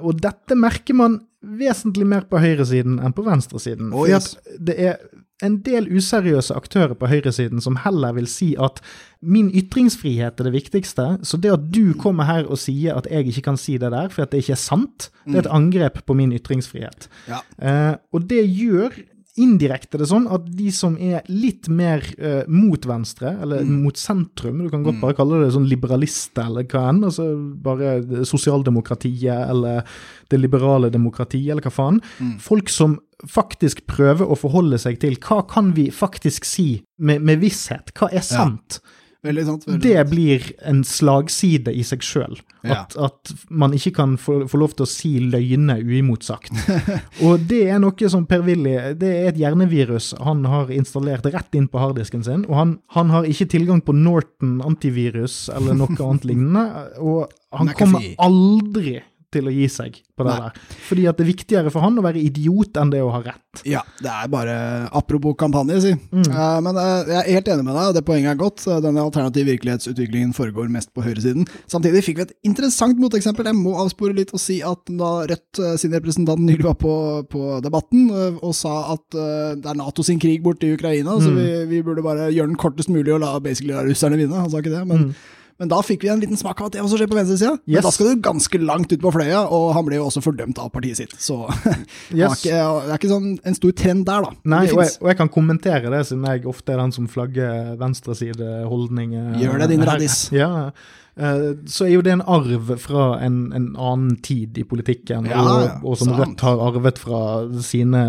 [0.00, 3.92] og dette merker man vesentlig mer på høyresiden enn på venstresiden.
[3.94, 4.34] Oh, yes.
[4.58, 4.98] det er
[5.44, 8.80] en del useriøse aktører på høyresiden som heller vil si at
[9.22, 13.30] min ytringsfrihet er det viktigste, så det at du kommer her og sier at jeg
[13.30, 16.02] ikke kan si det der, for at det ikke er sant, det er et angrep
[16.06, 17.06] på min ytringsfrihet.
[17.30, 17.44] Ja.
[17.62, 18.98] Eh, og det gjør
[19.40, 24.62] indirekte det sånn at de som er litt mer uh, mot venstre, eller mot sentrum,
[24.64, 27.28] du kan godt bare kalle det sånn liberalister eller hva enn, altså
[27.64, 29.82] bare sosialdemokratiet eller
[30.28, 32.00] det liberale demokratiet eller hva faen.
[32.42, 36.68] Folk som faktisk prøver å forholde seg til hva kan vi faktisk si
[37.02, 38.80] med, med visshet, hva er sant?
[39.26, 39.64] Veldig sant.
[39.66, 40.10] Veldig Det sant.
[40.12, 42.36] blir en slagside i seg sjøl.
[42.62, 42.84] Ja.
[42.84, 46.54] At, at man ikke kan få, få lov til å si løgner uimotsagt.
[47.26, 51.66] og det er noe som Per-Willy Det er et hjernevirus han har installert rett inn
[51.70, 52.46] på harddisken sin.
[52.46, 56.66] Og han, han har ikke tilgang på Norton antivirus eller noe annet lignende.
[57.02, 57.26] Og
[57.58, 59.00] han kommer aldri
[59.34, 60.48] til å gi seg på det Nei.
[60.48, 60.76] der.
[60.88, 63.62] Fordi at det er viktigere for han å være idiot enn det å ha rett.
[63.68, 64.54] Ja, det er bare
[64.96, 65.92] apropos kampanje, si.
[66.12, 66.24] Mm.
[66.32, 68.64] Uh, men uh, jeg er helt enig med deg, og det poenget er godt.
[68.66, 71.46] Eh, Denne alternative virkelighetsutviklingen foregår mest på høyresiden.
[71.70, 73.48] Samtidig fikk vi et interessant moteksempel.
[73.50, 76.92] Jeg må avspore litt og si at da Rødt sin representant nylig var på,
[77.28, 78.08] på Debatten
[78.40, 81.36] og sa at det er Nato sin krig borte i Ukraina, så Mm.
[81.36, 84.32] vi, vi burde bare gjøre den kortest mulig og la, basically la russerne vinne.
[84.40, 85.10] Han sa ikke det, men
[85.58, 87.56] Men da fikk vi en liten smak av at det også skjer på venstresida.
[87.66, 87.82] Men Mm.
[87.82, 90.70] Da skal du ganske langt ut på fløya, og han ble jo også fordømt av
[90.70, 91.14] partiet sitt.
[91.18, 91.40] Så
[92.12, 92.54] det, er ikke,
[92.86, 94.30] det er ikke sånn en stor trend der, da.
[94.54, 97.74] Nei, og jeg, og jeg kan kommentere det, siden jeg ofte er den som flagger
[97.80, 99.34] venstresideholdninger.
[99.42, 100.18] Gjør det, din radis.
[100.34, 100.70] Ja,
[101.18, 105.82] så er jo det en arv fra en, en annen tid i politikken, Ja, og,
[105.82, 106.20] og som sant.
[106.20, 107.22] Rødt har arvet fra
[107.64, 108.02] sine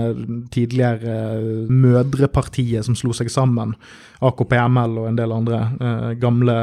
[0.53, 3.73] tidligere mødrepartier som slo seg sammen.
[4.21, 6.57] AKP-ML og en del andre eh, gamle,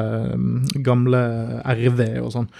[0.86, 1.22] gamle
[1.64, 2.50] RV og sånn.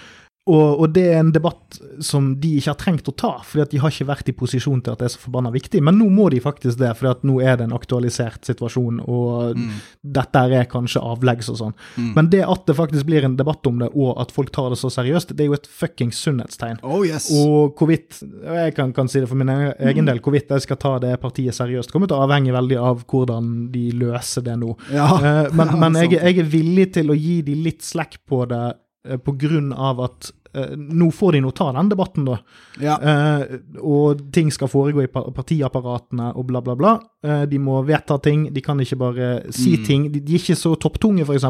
[0.47, 3.73] Og, og det er en debatt som de ikke har trengt å ta, fordi at
[3.73, 5.81] de har ikke vært i posisjon til at det er så forbanna viktig.
[5.83, 9.59] Men nå må de faktisk det, fordi at nå er det en aktualisert situasjon, og
[10.01, 11.75] dette er kanskje avleggs og sånn.
[12.15, 14.79] Men det at det faktisk blir en debatt om det, og at folk tar det
[14.81, 16.81] så seriøst, det er jo et fuckings sunnhetstegn.
[16.87, 17.29] Oh yes.
[17.35, 20.79] Og hvorvidt jeg kan, kan si det for min egen egen del, hvorvidt jeg skal
[20.81, 24.73] ta det partiet seriøst, kommer til å avhenge veldig av hvordan de løser det nå.
[24.93, 28.43] Ja, Eh, men men jeg, jeg er villig til å gi de litt slack på
[28.49, 28.63] det,
[29.07, 30.31] eh, på grunn av at
[30.77, 32.37] nå får de nå ta den debatten, da.
[32.81, 32.95] ja.
[33.01, 36.93] Eh, og ting skal foregå i partiapparatene og bla, bla, bla.
[37.23, 39.85] Eh, de må vedta ting, de kan ikke bare si Mm.
[39.85, 40.11] ting.
[40.11, 41.43] De, er ikke så topptunge, f.eks.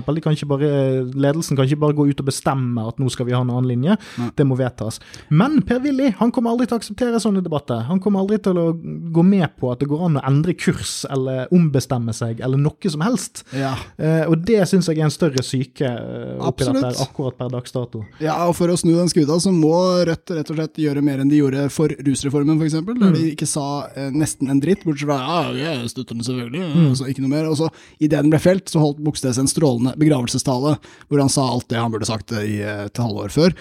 [1.18, 3.68] Ledelsen kan ikke bare gå ut og bestemme at nå skal vi ha en annen
[3.70, 3.98] linje.
[4.18, 4.30] Nei.
[4.38, 5.00] Det må vedtas.
[5.30, 7.84] Men Per-Willy han kommer aldri til å akseptere sånne debatter.
[7.90, 8.68] Han kommer aldri til å
[9.14, 12.90] gå med på at det går an å endre kurs eller ombestemme seg eller noe
[12.92, 13.44] som helst.
[13.54, 13.76] ja.
[13.98, 16.84] Eh, og det syns jeg er en større syke eh, oppi Absolutt.
[16.84, 18.04] dette akkurat per dags dato.
[18.24, 19.74] Ja, og for å snu den skuta, så må
[20.08, 23.14] Rødt rett og slett gjøre mer enn de gjorde for rusreformen, f.eks., der Mm.
[23.16, 25.18] de ikke sa eh, nesten en dritt, bortsett fra
[25.56, 26.86] ja, jeg støtter den selvfølgelig, Mm.
[26.92, 27.50] og så ikke noe mer.
[27.50, 27.70] Og så,
[28.00, 30.78] idet den ble felt, så holdt Bogstad en strålende begravelsestale,
[31.10, 33.54] hvor han sa alt det han burde sagt eh, i et halvår før.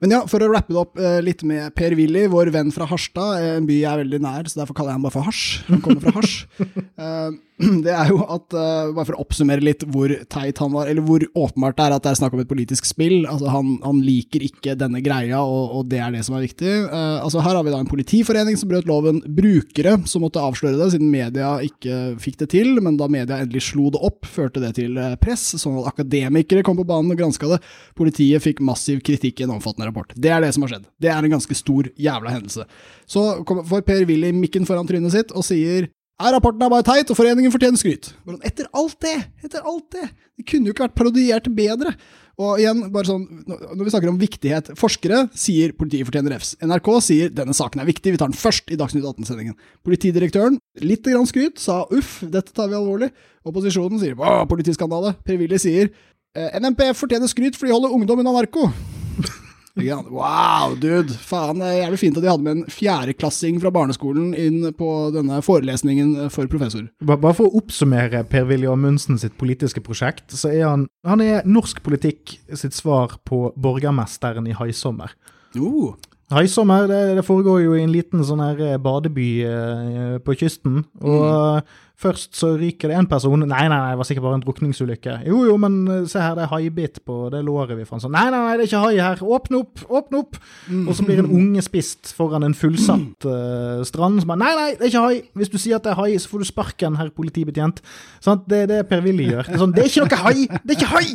[0.00, 3.40] Men ja, for å rappe det opp eh, litt med Per-Willy, vår venn fra Harstad,
[3.42, 5.64] eh, en by jeg er veldig nær, så derfor kaller jeg ham bare for Hasj.
[5.72, 6.36] Han kommer fra Hasj.
[6.98, 7.30] Eh,
[7.84, 11.02] det er jo at, uh, bare for å oppsummere litt hvor teit han var, eller
[11.02, 13.24] hvor åpenbart det er at det er snakk om et politisk spill.
[13.26, 16.70] Altså, han, han liker ikke denne greia, og, og, det er det som er viktig.
[16.86, 20.78] Uh, altså, her har vi da en politiforening som brøt loven, brukere som måtte avsløre
[20.78, 24.62] det, siden media ikke fikk det til, men da media endelig slo det opp, førte
[24.62, 27.60] det til press, sånn at akademikere kom på banen og granska det.
[27.98, 30.14] Politiet fikk massiv kritikk i en omfattende rapport.
[30.14, 30.88] Det er det som har skjedd.
[31.02, 32.70] Det er en ganske stor jævla hendelse.
[33.08, 37.18] Så får Per-Willy mikken foran trynet sitt og sier er rapporten er bare teit, og
[37.18, 38.10] foreningen fortjener skryt.
[38.46, 39.16] Etter alt det!
[39.44, 40.08] Etter alt det!
[40.38, 41.94] Det kunne jo ikke vært parodiert bedre.
[42.38, 46.52] Og igjen, bare sånn, når vi snakker om viktighet Forskere sier politiet fortjener refs.
[46.62, 49.56] NRK sier denne saken er viktig, vi tar den først i Dagsnytt 18-sendingen.
[49.86, 53.10] Politidirektøren, litt grann skryt, sa uff, dette tar vi alvorlig.
[53.48, 54.14] Opposisjonen sier
[54.50, 55.16] politiskandale.
[55.26, 58.70] Per-Willy sier eh, NMPF fortjener skryt for de holder ungdom unna narko.
[59.78, 61.14] Wow, dude!
[61.22, 64.90] Faen, det er jævlig fint at de hadde med en fjerdeklassing fra barneskolen inn på
[65.14, 66.88] denne forelesningen for professor.
[67.04, 71.82] Bare for å oppsummere Per-Willy Amundsen sitt politiske prosjekt, så er han, han er norsk
[71.86, 75.14] politikk sitt svar på borgermesteren i Haisommer.
[75.56, 75.94] Uh.
[76.28, 80.82] Haisommer det, det, foregår jo i en liten sånn her eh, badeby eh, på kysten.
[81.00, 81.76] og mm.
[81.98, 83.40] Først så ryker det en person.
[83.42, 85.16] Nei, nei, nei, det var sikkert bare en drukningsulykke.
[85.26, 88.04] Jo, jo, men eh, se her, det er haibit på det låret vi fant.
[88.04, 89.24] Sånn, nei, nei, nei, det er ikke hai her.
[89.38, 90.38] Åpne opp, åpne opp!
[90.68, 90.84] Mm.
[90.86, 94.22] Og så blir en unge spist foran en fullsatt uh, strand.
[94.22, 95.18] Som bare, nei, nei, det er ikke hai!
[95.42, 97.82] Hvis du sier at det er hai, så får du sparken, herr politibetjent.
[98.22, 99.50] Sånn, det er det Per-Willy gjør.
[99.50, 100.48] Det er, sånn, det er ikke noe hai!
[100.62, 101.06] Det er ikke hai!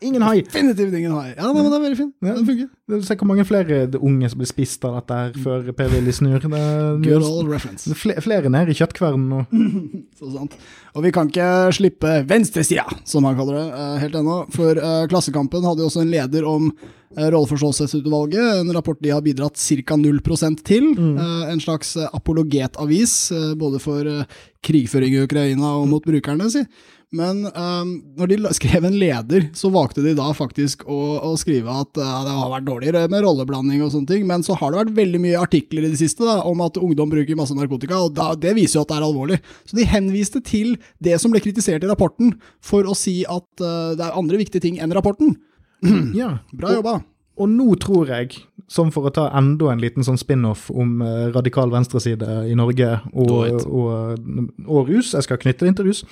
[0.00, 0.40] Ingen hai.
[0.46, 1.32] Definitivt ingen hai.
[1.36, 2.14] Ja, men det er veldig fint.
[2.22, 2.34] Ja.
[2.36, 3.02] Den funker.
[3.04, 6.38] Se hvor mange flere unge som blir spist av dette her før Per-Willy snur.
[6.44, 6.60] Det,
[7.04, 7.94] Good old reference.
[7.98, 9.42] Flere, flere nede i kjøttkvernen nå.
[10.36, 14.38] Og vi kan ikke slippe venstresida, som han kaller det, eh, helt ennå.
[14.54, 19.24] For uh, Klassekampen hadde jo også en leder om uh, rolleforståelsesutvalget, en rapport de har
[19.24, 19.96] bidratt ca.
[19.96, 20.20] 0
[20.64, 20.90] til.
[20.98, 21.18] Mm.
[21.52, 24.26] En slags apologetavis, både for
[24.64, 26.64] krigføring i Ukraina og mot brukerne, si.
[27.08, 31.72] Men um, når de skrev en leder, så valgte de da faktisk å, å skrive
[31.72, 34.82] at uh, det har vært dårligere med rolleblanding og sånne ting, men så har det
[34.82, 38.12] vært veldig mye artikler i det siste da, om at ungdom bruker masse narkotika, og
[38.18, 39.40] da, det viser jo at det er alvorlig.
[39.64, 43.96] Så de henviste til det som ble kritisert i rapporten, for å si at uh,
[43.96, 45.38] det er andre viktige ting enn rapporten.
[46.20, 46.98] ja, Bra jobba.
[47.38, 51.28] Og nå tror jeg, som for å ta enda en liten sånn spin-off om uh,
[51.34, 54.18] radikal venstreside i Norge og, og,
[54.66, 56.02] og, rus Jeg skal knytte det inn til rus.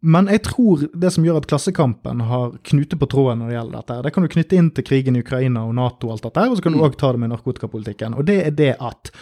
[0.00, 3.78] Men jeg tror det som gjør at Klassekampen har knute på tråden når det gjelder
[3.78, 6.48] dette, det kan du knytte inn til krigen i Ukraina og Nato og alt dette,
[6.48, 7.00] og så kan du òg mm.
[7.02, 8.16] ta det med narkotikapolitikken.
[8.16, 9.12] Og det er det at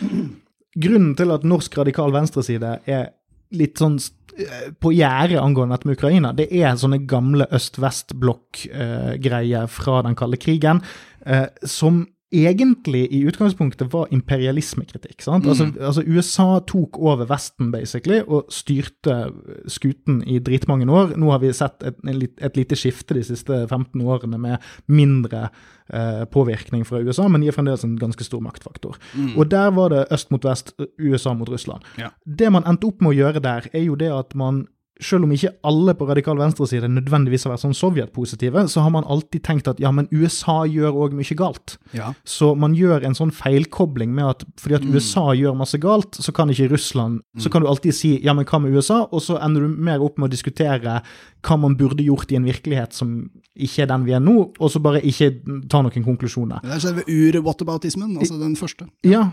[0.79, 3.11] grunnen til at norsk radikal venstreside er
[3.59, 3.97] litt sånn
[4.39, 10.14] Eh, på gjerdet angående dette med Ukraina, det er sånne gamle øst-vest-blokk-greier eh, fra den
[10.18, 10.83] kalde krigen,
[11.26, 15.22] eh, som egentlig i utgangspunktet var imperialismekritikk.
[15.22, 15.45] sant?
[15.45, 15.51] Mm.
[15.51, 19.33] Altså, altså, USA tok over Vesten, basically, og styrte
[19.66, 21.16] skuten i dritmange år.
[21.16, 25.49] Nå har vi sett et, et lite skifte de siste 15 årene med mindre
[25.89, 29.01] eh, påvirkning fra USA, men de er fremdeles en ganske stor maktfaktor.
[29.14, 29.37] Mm.
[29.39, 31.87] Og der var det øst mot vest, USA mot Russland.
[31.99, 32.12] Ja.
[32.24, 34.66] Det man endte opp med å gjøre der, er jo det at man
[35.03, 39.07] selv om ikke alle på radikal venstreside nødvendigvis har vært sånn sovjetpositive, så har man
[39.07, 41.76] alltid tenkt at ja, men USA gjør òg mye galt.
[41.94, 42.11] Ja.
[42.26, 44.96] Så man gjør en sånn feilkobling med at fordi at mm.
[44.96, 47.42] USA gjør masse galt, så kan ikke Russland mm.
[47.44, 49.05] Så kan du alltid si ja, men hva med USA?
[49.12, 50.99] Og så ender du mer opp med å diskutere
[51.46, 53.20] hva man burde gjort i en virkelighet som
[53.59, 55.30] ikke er den vi er nå, og så bare ikke
[55.70, 56.62] ta noen konklusjoner.
[56.62, 58.86] Det er selve ur-whataboutismen, altså den første.
[59.07, 59.24] Ja,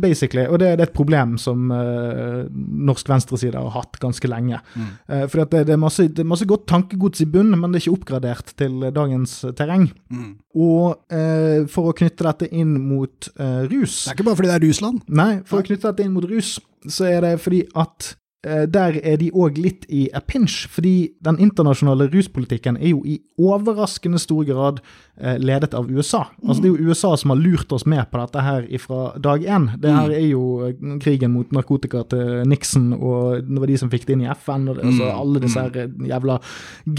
[0.00, 0.44] basically.
[0.44, 4.60] Og det, det er et problem som uh, norsk venstreside har hatt ganske lenge.
[4.76, 4.85] Mm.
[5.08, 7.80] Uh, fordi det, det, er masse, det, er masse, godt tankegods i bunn, men det
[7.80, 9.88] er ikke oppgradert til dagens terreng.
[10.10, 10.34] Mm.
[10.56, 14.56] Og uh, for å knytte dette inn mot rus Det er ikke bare fordi det
[14.56, 15.02] er Russland?
[15.08, 15.64] Nei, for Nei.
[15.64, 16.56] å knytte dette inn mot rus,
[16.86, 21.10] så er det fordi at Eh, der er de òg litt i a pinch, fordi
[21.24, 24.80] den internasjonale ruspolitikken er jo i overraskende stor grad
[25.20, 26.26] eh, ledet av USA.
[26.44, 29.42] Altså Det er jo USA som har lurt oss med på dette her fra dag
[29.42, 29.70] én.
[29.80, 33.90] Det her er jo eh, krigen mot narkotika til Nixon, og det var de som
[33.92, 36.38] fikk det inn i FN, og det, altså alle disse her jævla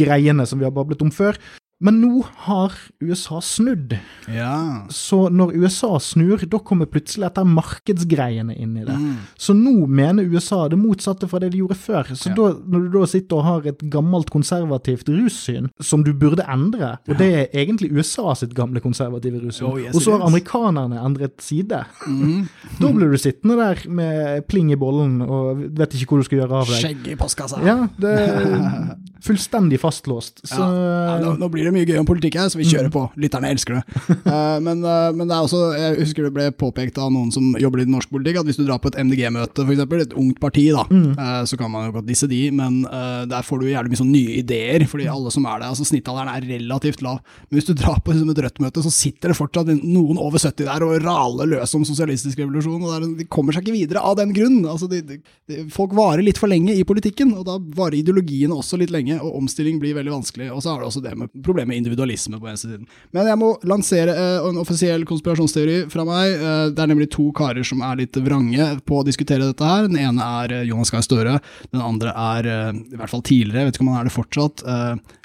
[0.03, 1.39] greiene som vi har bablet om før.
[1.77, 2.73] Men nå har
[3.05, 3.93] USA snudd.
[4.33, 4.87] Ja.
[4.89, 8.95] Så når USA snur, da kommer plutselig dette markedsgreiene inn i det.
[8.97, 9.19] Mm.
[9.37, 12.09] Så nå mener USA det motsatte fra det de gjorde før.
[12.17, 12.37] Så ja.
[12.39, 16.95] da, når du da sitter og har et gammelt konservativt russyn som du burde endre,
[17.05, 17.19] og ja.
[17.21, 21.37] det er egentlig USA sitt gamle konservative russyn, oh, yes, og så har amerikanerne endret
[21.45, 22.47] side, mm.
[22.81, 26.41] da blir du sittende der med pling i bollen og vet ikke hvor du skal
[26.41, 26.81] gjøre av deg.
[26.87, 27.61] Skjegg i postkassa.
[27.67, 28.49] Ja, det er
[29.27, 30.41] fullstendig fastlåst.
[30.47, 33.03] Så nå, nå blir krangler mye gøy om politikk her, så vi kjører på.
[33.19, 33.83] Lytterne elsker det.
[34.25, 37.55] Uh, men, uh, men, det er også, jeg husker det ble påpekt av noen som
[37.59, 40.67] jobber i norsk politikk, at hvis du drar på et MDG-møte, f.eks., et ungt parti,
[40.75, 41.15] da, mm.
[41.17, 42.83] uh, så kan man jo godt disse de, men
[43.27, 46.29] der får du jævlig mye sånn nye ideer, fordi alle som er der, altså snittalderen
[46.31, 47.19] er relativt lav.
[47.47, 50.67] Men hvis du drar på liksom, et Rødt-møte, så sitter det fortsatt noen over 70
[50.67, 54.17] der og raler løs om sosialistisk revolusjon, og der, de kommer seg ikke videre av
[54.19, 54.59] den grunn.
[54.69, 58.79] Altså, de, de, folk varer litt for lenge i politikken, og da varer ideologiene også
[58.79, 60.51] litt lenge, og omstilling blir veldig vanskelig.
[60.53, 62.87] Og så er det også det med problemet med individualisme på eneste siden.
[63.11, 66.35] Men jeg må lansere uh, en offisiell konspirasjonsteori fra meg.
[66.37, 69.87] Uh, det er nemlig to karer som er litt vrange på å diskutere dette her.
[69.87, 71.37] Den ene er uh, Jonas Gahr Støre.
[71.73, 72.47] Den andre er,
[72.77, 74.63] i hvert fall tidligere, jeg vet ikke om han er det fortsatt,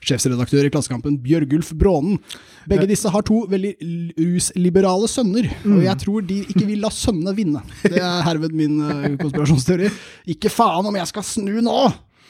[0.02, 2.20] sjefsredaktør i Klassekampen Bjørgulf Brånen.
[2.70, 3.72] Begge disse har to veldig
[4.18, 7.64] rusliberale sønner, og jeg tror de ikke vil la sønnene vinne.
[7.82, 8.78] Det er herved min
[9.20, 9.90] konspirasjonsteori.
[10.34, 11.78] Ikke faen om jeg skal snu nå!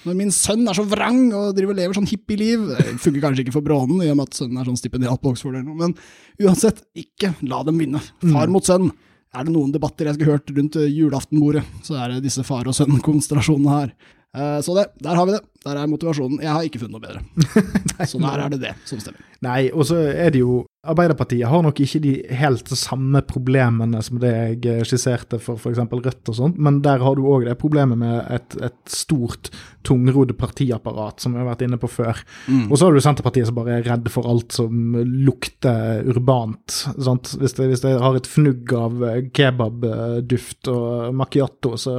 [0.02, 3.44] Når min sønn er så vrang og driver og lever sånn hippieliv Det funker kanskje
[3.44, 5.78] ikke for Brånen, i og med at sønnen er sånn stipendiat på Oxford eller noe,
[5.78, 8.02] men uansett, ikke la dem vinne.
[8.24, 8.54] Far mm.
[8.54, 8.90] mot sønn.
[9.32, 12.76] Er det noen debatter jeg skulle hørt rundt julaftenbordet, så er det disse far og
[12.76, 13.94] sønn-konsentrasjonene her.
[14.36, 15.40] Eh, så det, der har vi det.
[15.62, 16.40] Der er motivasjonen.
[16.42, 17.20] Jeg har ikke funnet noe bedre.
[18.10, 19.24] så der er det det som stemmer.
[19.44, 24.18] Nei, og så er det jo Arbeiderpartiet har nok ikke de helt samme problemene som
[24.22, 25.78] det jeg eh, skisserte for f.eks.
[25.92, 29.52] Rødt og sånt, men der har du òg det problemet med et, et stort,
[29.86, 32.20] tungrodd partiapparat, som vi har vært inne på før.
[32.46, 32.66] Mm.
[32.70, 36.78] Og så har du Senterpartiet som bare er redd for alt som lukter urbant.
[36.96, 41.96] Hvis, det, hvis det har et fnugg av eh, kebabduft og macchiato, så,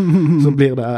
[0.44, 0.90] så blir det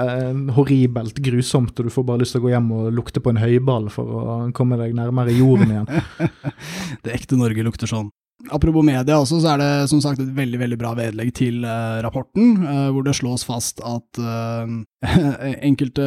[0.57, 3.43] horribelt grusomt, og du får bare lyst til å gå hjem og lukte på en
[3.43, 6.03] høyball for å komme deg nærmere jorden igjen.
[7.05, 8.13] det ekte Norge lukter sånn.
[8.51, 12.01] Apropos media også, så er det som sagt et veldig veldig bra vedlegg til eh,
[12.03, 14.73] rapporten, eh, hvor det slås fast at eh,
[15.69, 16.07] enkelte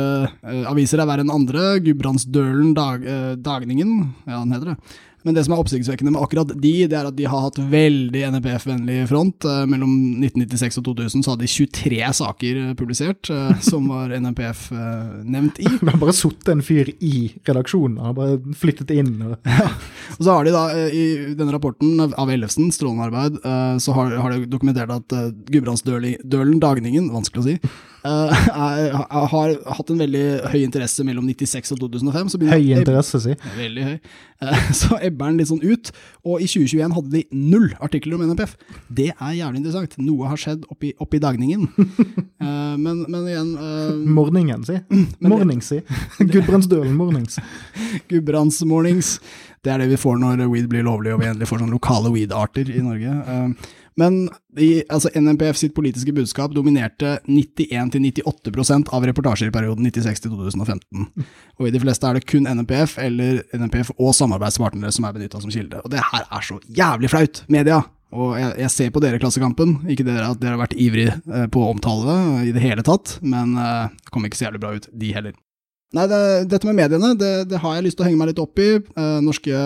[0.68, 1.78] aviser er verre enn andre.
[1.86, 3.06] Gudbrandsdølen dag,
[3.44, 4.96] Dagningen, ja den heter det,
[5.26, 8.22] men det som er oppsiktsvekkende med akkurat de, det er at de har hatt veldig
[8.36, 9.48] NPF-vennlig front.
[9.50, 14.14] Eh, mellom 1996 og 2000 så hadde de 23 saker eh, publisert eh, som var
[14.14, 14.68] NPF
[15.26, 15.66] nevnt i.
[15.86, 19.18] Det har bare sittet en fyr i redaksjonen, har bare flyttet inn.
[19.26, 19.36] Og...
[19.56, 19.70] Ja.
[20.18, 20.62] og så har de da,
[20.92, 23.38] i denne rapporten av Ellefsen, strålende arbeid,
[23.82, 25.16] så har, har de dokumentert at
[25.48, 27.56] Gudbrandsdølen Dagningen, vanskelig å si,
[28.06, 28.92] er,
[29.32, 32.36] har hatt en veldig høy interesse mellom 96 og 2005.
[32.52, 33.38] høy interesse, si.
[33.58, 33.96] Veldig høy.
[34.82, 35.92] Så ebber den litt sånn ut,
[36.28, 38.56] og i 2021 hadde de null artikler om NPF.
[38.88, 39.96] Det er jævlig interessant.
[40.04, 41.70] Noe har skjedd oppi, oppi dagningen.
[42.44, 43.54] uh, men, men, igjen
[44.16, 44.80] Morningen, si.
[45.32, 45.82] Mornings, si.
[46.34, 47.40] Gudbrandsdølen mornings.
[48.12, 49.18] Gudbrandsmornings.
[49.66, 52.12] Det er det vi får når weed blir lovlig og vi endelig får sånne lokale
[52.14, 53.16] weed-arter i Norge.
[54.00, 54.26] Men
[54.60, 61.08] i, altså NMPF sitt politiske budskap dominerte 91-98% av reportasjer i perioden 96-2015.
[61.60, 65.44] Og i de fleste er det kun NMPF eller NMPF og samarbeidspartnere som er benytta
[65.44, 65.80] som kilde.
[65.84, 67.84] Og det her er så jævlig flaut, media!
[68.16, 71.48] Og jeg, jeg ser på dere Klassekampen, ikke dere at dere har vært ivrige eh,
[71.52, 74.62] på å omtale det i det hele tatt, men eh, det kommer ikke så jævlig
[74.64, 75.36] bra ut, de heller.
[75.94, 76.20] Nei, det,
[76.52, 78.72] dette med mediene det, det, har jeg lyst til å henge meg litt opp i.
[78.82, 79.60] Eh, norske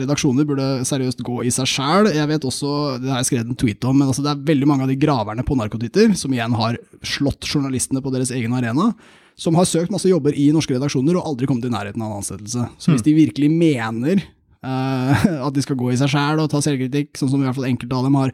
[0.00, 2.08] redaksjoner burde seriøst gå i seg sjæl.
[2.14, 2.70] Jeg vet også,
[3.02, 4.98] det har jeg skrevet en tweet om, men altså det er veldig mange av de
[5.02, 8.92] graverne på narkotitter som igjen har slått journalistene på deres egen arena.
[9.36, 12.22] Som har søkt masse jobber i norske redaksjoner og aldri kommet i nærheten av en
[12.22, 12.70] ansettelse.
[12.80, 13.08] Så hvis hmm.
[13.10, 14.24] de virkelig mener
[15.46, 17.68] at de skal gå i seg sjæl og ta selvkritikk, sånn som i hvert fall
[17.68, 18.32] enkelte av dem har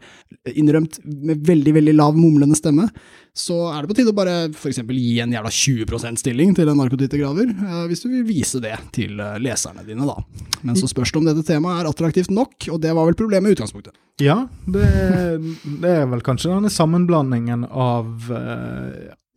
[0.53, 2.87] innrømt med veldig veldig lav mumlende stemme,
[3.33, 4.81] så er det på tide å bare f.eks.
[4.85, 9.17] gi en jævla 20 %-stilling til en narkotittergraver, eh, hvis du vil vise det til
[9.17, 10.19] eh, leserne dine, da.
[10.61, 13.49] Men så spørs det om dette temaet er attraktivt nok, og det var vel problemet
[13.49, 13.97] i utgangspunktet.
[14.21, 14.85] Ja, det,
[15.81, 18.29] det er vel kanskje denne sammenblandingen av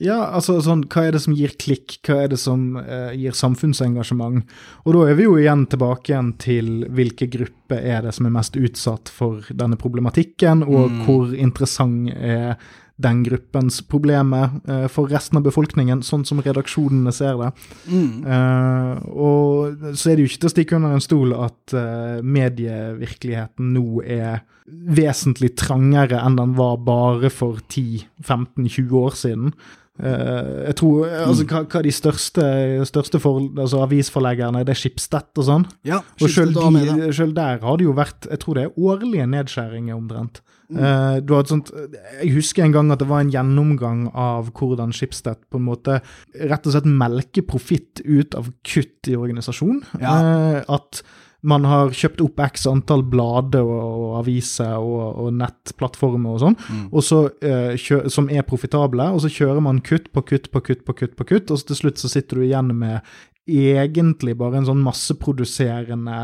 [0.02, 3.36] ja, altså sånn, hva er det som gir klikk, hva er det som eh, gir
[3.36, 4.42] samfunnsengasjement?
[4.84, 8.34] Og da er vi jo igjen tilbake igjen til hvilke grupper er det som er
[8.34, 10.98] mest utsatt for denne problematikken, og mm.
[11.06, 12.58] hvor interessant er
[12.96, 17.50] den gruppens problemer eh, for resten av befolkningen, sånn som redaksjonene ser det.
[17.88, 18.12] Mm.
[18.24, 22.20] Eh, og så er det jo ikke til å stikke under en stol at uh,
[22.24, 29.52] medievirkeligheten nå er vesentlig trangere enn den var bare for 10-15-20 år siden.
[29.96, 31.50] Uh, jeg tror, altså mm.
[31.52, 32.44] hva, hva de største,
[32.88, 35.64] største for, altså avisforleggerne, det er Schibsted og sånn.
[35.88, 39.28] Ja, og selv, de, selv, der har det jo vært jeg tror det er årlige
[39.32, 40.42] nedskjæringer omtrent.
[40.68, 40.80] Mm.
[40.82, 41.70] Uh, du har et sånt,
[42.18, 46.00] jeg husker en gang at det var en gjennomgang av hvordan Schibsted på en måte
[46.34, 49.80] rett og slett melker profitt ut av kutt i organisasjon.
[50.02, 50.18] Ja.
[50.18, 51.04] Uh, at
[51.46, 56.58] man har kjøpt opp x antall blader og, og aviser og, og, nettplattformer og sånn,
[56.58, 56.82] mm.
[56.90, 60.84] og så, uh, som er profitable, og så kjører man kutt på kutt på kutt
[60.86, 63.00] på kutt, på kutt, og så til slutt så sitter du igjen med
[63.46, 66.16] egentlig bare en sånn masseproduserende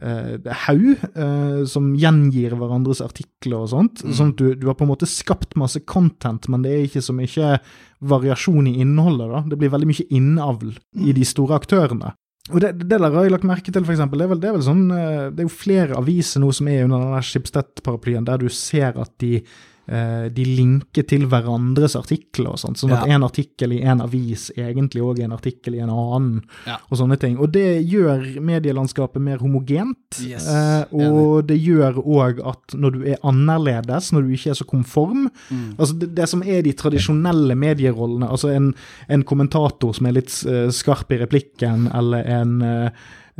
[0.00, 4.04] eh, haug eh, som gjengir hverandres artikler og sånt.
[4.04, 4.14] Mm.
[4.14, 7.02] Sånn at du, du har på en måte skapt masse content, men det er ikke
[7.04, 7.56] så mye
[8.00, 9.32] variasjon i innholdet.
[9.34, 9.42] da.
[9.50, 12.14] Det blir veldig mye innavl i de store aktørene.
[12.48, 14.18] Og det, det der har jeg lagt merke til, eksempel.
[14.18, 16.70] Det er, vel, det er vel sånn eh, Det er jo flere aviser nå som
[16.72, 19.42] er under den der Schibsted-paraplyen, der du ser at de
[19.90, 23.14] de linker til hverandres artikler og sånt, sånn at Ja.
[23.16, 26.76] en artikkel i en avis egentlig òg er en artikkel i en annen, Ja.
[26.90, 27.36] og sånne ting.
[27.38, 33.02] Og det gjør medielandskapet mer homogent, Yes, eh, og det gjør òg at når du
[33.10, 35.74] er annerledes, når du ikke er så konform Mm.
[35.78, 38.74] Altså det, det som er de tradisjonelle medierollene, altså en,
[39.08, 42.90] en kommentator som er litt eh, skarp i replikken, eller en eh,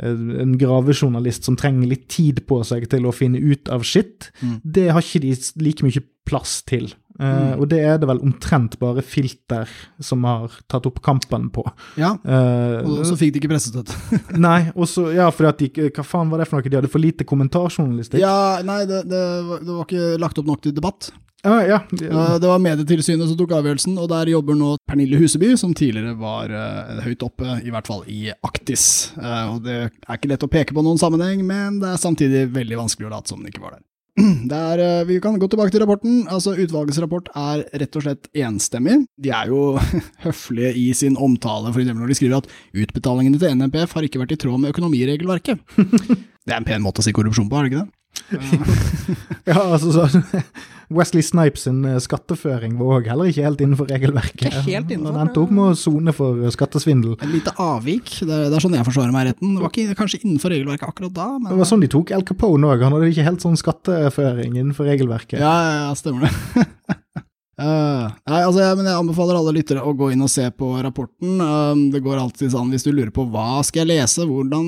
[0.01, 4.61] en gravejournalist som trenger litt tid på seg til å finne ut av shit, Mm.
[4.65, 6.93] det har ikke de like mye plass til.
[7.21, 9.69] Eh, Og det er det vel omtrent bare Filter
[10.01, 11.63] som har tatt opp kampen på.
[11.99, 13.93] Ja, uh, og så fikk de ikke pressestøtte.
[14.47, 16.69] nei, og så, ja, fordi de Hva faen var det for noe?
[16.71, 18.21] De hadde for lite kommentarjournalistikk?
[18.23, 21.11] Ja, nei, det, det, var, det var ikke lagt opp nok til debatt.
[21.43, 21.79] Ah, ja.
[21.91, 26.13] Eh, Det var Medietilsynet som tok avgjørelsen, og der jobber nå Pernille Huseby, som tidligere
[26.19, 29.11] var uh, høyt oppe, i hvert fall i Aktis.
[29.17, 32.45] Uh, og Det er ikke lett å peke på noen sammenheng, men det er samtidig
[32.53, 33.85] veldig vanskelig å late som den ikke var der.
[34.51, 36.25] Er, eh, vi kan gå tilbake til rapporten.
[36.27, 38.97] Altså, Utvalgets rapport er rett og slett enstemmig.
[39.15, 39.77] De er jo
[40.25, 41.93] høflige i sin omtale, f.eks.
[41.95, 42.51] når de skriver at
[42.83, 45.63] utbetalingene til NMPF har ikke vært i tråd med økonomiregelverket.
[46.45, 48.00] Det er en pen måte å si korrupsjon på, er det ikke det?
[49.49, 50.21] ja, altså så,
[50.95, 54.49] Wesley Snipes sin eh, skatteføring var òg heller ikke helt innenfor regelverket.
[54.49, 57.15] Ikke helt innenfor, Han endte opp med å sone for eh, skattesvindel.
[57.19, 59.55] Et lite avvik, det er, det er sånn jeg forsvarer meg i retten.
[59.55, 62.27] Det var ikke kanskje innenfor regelverket akkurat da, men Det var sånn de tok Al
[62.27, 62.85] Capone òg.
[62.87, 65.39] Han hadde ikke helt sånn skatteføring innenfor regelverket.
[65.39, 66.67] Ja, ja, ja, stemmer det.
[67.61, 70.71] Eh, nei, altså, jeg, men jeg anbefaler alle lyttere å gå inn og se på
[70.81, 71.37] rapporten.
[71.37, 74.65] Um, det går alltid sånn hvis du lurer på hva skal jeg lese, hvordan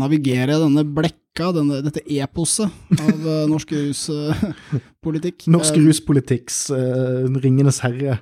[0.00, 5.46] navigere denne blekka, denne, dette eposet av uh, norsk ruspolitikk.
[5.54, 8.20] Norsk ruspolitikks uh, Ringenes herre.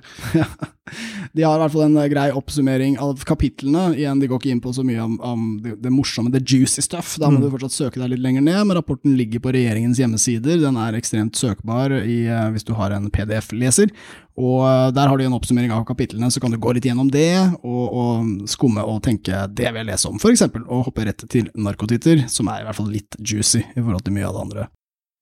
[1.35, 3.95] De har i hvert fall en eh, grei oppsummering av kapitlene.
[3.97, 6.81] Igjen, De går ikke inn på så mye om, om det, det morsomme, the juicy
[6.85, 7.15] stuff.
[7.17, 7.45] Da må Mm.
[7.47, 10.61] du fortsatt søke deg litt lenger ned, men rapporten ligger på regjeringens hjemmesider.
[10.61, 13.89] Den er ekstremt søkbar i, eh, hvis du har en PDF-leser.
[14.37, 17.09] Og eh, Der har du en oppsummering av kapitlene, så kan du gå litt gjennom
[17.09, 20.17] det, og, og skumme og tenke det vil jeg lese om.
[20.21, 24.03] Eksempel å hoppe rett til narkotitter, som er i hvert fall litt juicy i forhold
[24.05, 24.67] til mye av det andre.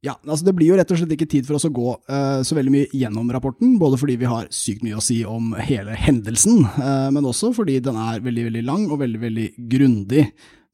[0.01, 2.41] Ja, altså Det blir jo rett og slett ikke tid for oss å gå uh,
[2.41, 5.93] så veldig mye gjennom rapporten, både fordi vi har sykt mye å si om hele
[5.93, 10.25] hendelsen, uh, men også fordi den er veldig veldig lang og veldig veldig grundig.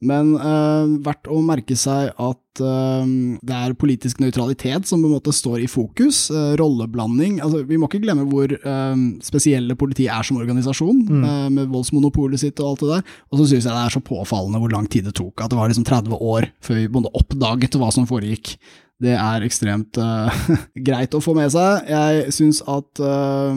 [0.06, 3.10] Men eh, verdt å merke seg at eh,
[3.42, 6.28] det er politisk nøytralitet som på en måte står i fokus.
[6.30, 7.40] eh, rolleblanding.
[7.42, 12.44] altså Vi må ikke glemme hvor eh, spesielle politiet er som organisasjon, eh, med voldsmonopolet
[12.44, 13.16] sitt og alt det der.
[13.32, 15.42] Og så syns jeg det er så påfallende hvor lang tid det tok.
[15.42, 18.54] At det var liksom 30 år før vi både oppdaget hva som foregikk.
[18.98, 20.26] Det er ekstremt uh,
[20.88, 21.86] greit å få med seg.
[21.86, 23.54] Jeg syns at uh,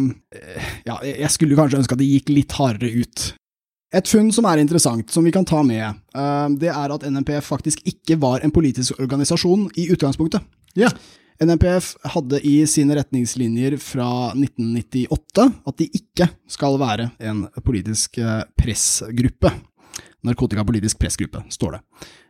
[0.85, 3.31] Ja, jeg skulle kanskje ønske at det gikk litt hardere ut.
[3.93, 5.83] Et funn som er interessant, som vi kan ta med,
[6.15, 10.45] eh, det er at NMPF faktisk ikke var en politisk organisasjon i utgangspunktet.
[10.79, 10.89] Ja.
[11.41, 18.43] NMPF hadde i sine retningslinjer fra 1998 at de ikke skal være en politisk eh,
[18.61, 19.51] pressgruppe.
[20.23, 21.81] Narkotikapolitisk pressgruppe, står det.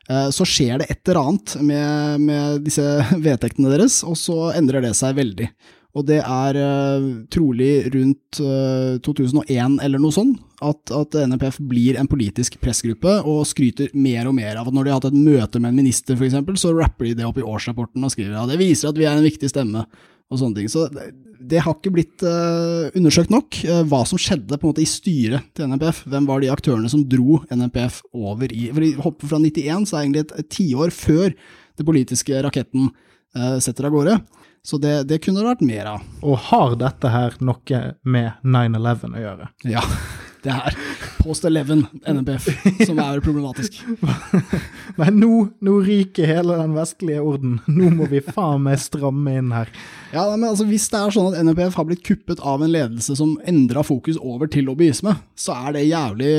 [0.09, 2.87] Eh, Så skjer det et eller annet med, med disse
[3.27, 5.51] vedtektene deres, og så endrer det seg veldig.
[5.91, 11.97] Og det er uh, trolig rundt uh, 2001 eller noe sånt at, at NPF blir
[11.99, 15.17] en politisk pressgruppe og skryter mer og mer av at når de har hatt et
[15.17, 18.53] møte med en minister f.eks., så rapper de det opp i årsrapporten og skriver at
[18.53, 19.83] det viser at vi er en viktig stemme
[20.31, 20.71] og sånne ting.
[20.71, 21.09] Så det,
[21.51, 24.89] det har ikke blitt uh, undersøkt nok eh, hva som skjedde på en måte i
[24.89, 26.03] styret til NPF.
[26.11, 29.97] Hvem var de aktørene som dro NPF over i For de hopper fra 91, så
[29.97, 31.33] er det egentlig et, tiår før
[31.79, 34.19] det politiske raketten eh, setter av gårde.
[34.63, 36.09] Så det, det kunne det vært mer av.
[36.21, 39.47] Og har dette her noe med 9-11 å gjøre?
[39.65, 39.81] Ja,
[40.45, 40.77] det er
[41.21, 42.47] Post 11 NMPF,
[42.85, 43.79] som er problematisk.
[44.99, 45.31] Nei, nå,
[45.61, 47.59] nå ryker hele den vestlige orden.
[47.69, 49.69] Nå må vi faen meg stramme inn her.
[50.13, 53.17] Ja, men altså Hvis det er sånn at NMPF har blitt kuppet av en ledelse
[53.17, 56.33] som endra fokus over til lobbyisme, så er det jævlig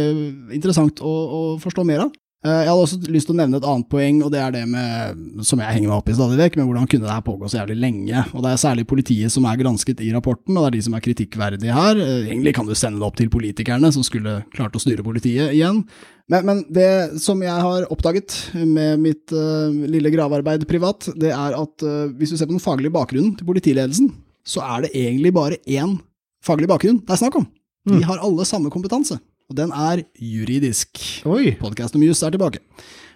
[0.58, 2.18] interessant å, å forstå mer av.
[2.42, 4.62] Eh, Jeg hadde også lyst til å nevne et annet poeng, og det er det
[4.66, 7.50] med, som jeg henger meg opp i stadig vekk, med hvordan kunne det her pågå
[7.50, 8.24] så jævlig lenge.
[8.34, 10.96] Og Det er særlig politiet som er gransket i rapporten, og det er de som
[10.98, 12.00] er kritikkverdige her.
[12.02, 15.54] Eh, Egentlig kan du sende det opp til politikerne, som skulle klart å styre politiet
[15.54, 15.84] igjen.
[16.32, 18.34] Men, men det som jeg har oppdaget
[18.66, 22.62] med mitt uh, lille gravearbeid privat, det er at uh, hvis du ser på den
[22.62, 24.12] faglige bakgrunnen til politiledelsen,
[24.46, 25.98] så er det egentlig bare én
[26.42, 27.46] faglig bakgrunn det er snakk om.
[27.90, 29.18] De har alle samme kompetanse.
[29.52, 30.98] Og den er juridisk.
[31.60, 32.62] Podkast om jus er tilbake.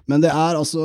[0.07, 0.85] Men det er altså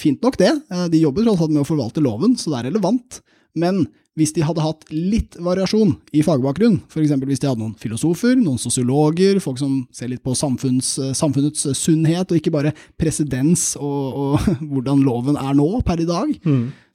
[0.00, 0.50] fint nok, det.
[0.72, 3.20] Eh, De jobber tross alt med å forvalte loven, så det er relevant.
[3.58, 3.84] Men
[4.18, 7.12] hvis de hadde hatt litt variasjon i fagbakgrunn, f.eks.
[7.22, 12.26] hvis de hadde noen filosofer, noen sosiologer, folk som ser litt på samfunns, samfunnets sunnhet,
[12.26, 16.32] og ikke bare presedens og, og hvordan loven er nå, per i dag,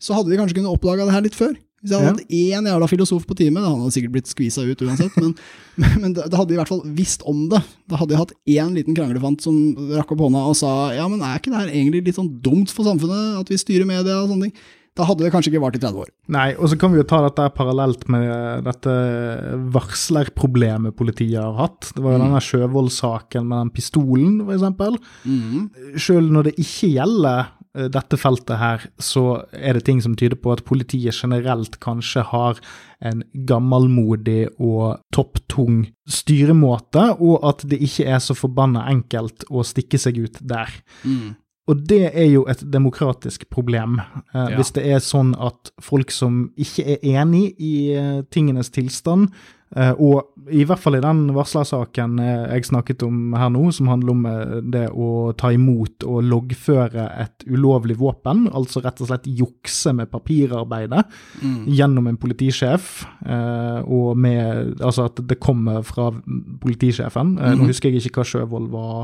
[0.03, 1.55] så hadde de kanskje kunnet oppdaga det her litt før.
[1.83, 2.13] Hvis jeg hadde Ja.
[2.15, 5.33] hatt én jævla filosof på teamet, han hadde sikkert blitt skvisa ut uansett, men,
[6.01, 7.59] men da det hadde i hvert fall visst om det.
[7.91, 9.57] Da hadde jeg hatt én liten kranglefant som
[9.91, 12.71] rakk opp hånda og sa ja, men er ikke det her egentlig litt sånn dumt
[12.71, 14.55] for samfunnet at vi styrer media og sånne ting?
[14.93, 16.09] Da hadde det kanskje ikke vart i 30 år.
[16.29, 18.91] Nei, og så kan vi jo ta dette parallelt med dette
[19.73, 21.89] varslerproblemet politiet har hatt.
[21.95, 24.97] Det var jo denne Sjøvold-saken med den pistolen, for eksempel.
[25.97, 30.51] Selv når det ikke gjelder dette feltet her, så er det ting som tyder på
[30.53, 32.59] at politiet generelt kanskje har
[33.01, 39.97] en gammelmodig og topptung styremåte, og at det ikke er så forbanna enkelt å stikke
[39.97, 40.69] seg ut der.
[41.67, 43.99] Og det er jo et demokratisk problem.
[44.35, 44.55] Eh, Ja.
[44.57, 49.62] Hvis det er sånn at folk som ikke er enig i eh, tingenes tilstand, eh,
[49.73, 54.13] og i hvert fall i den varslersaken eh, jeg snakket om her nå, som handler
[54.13, 59.29] om eh, det å ta imot og loggføre et ulovlig våpen, altså rett og slett
[59.29, 61.03] jukse med papirarbeidet
[61.73, 66.09] gjennom en politisjef, eh, og med Altså at det kommer fra
[66.61, 67.35] politisjefen.
[67.37, 67.59] Mm.
[67.59, 68.97] Nå husker jeg ikke hva Sjøvold var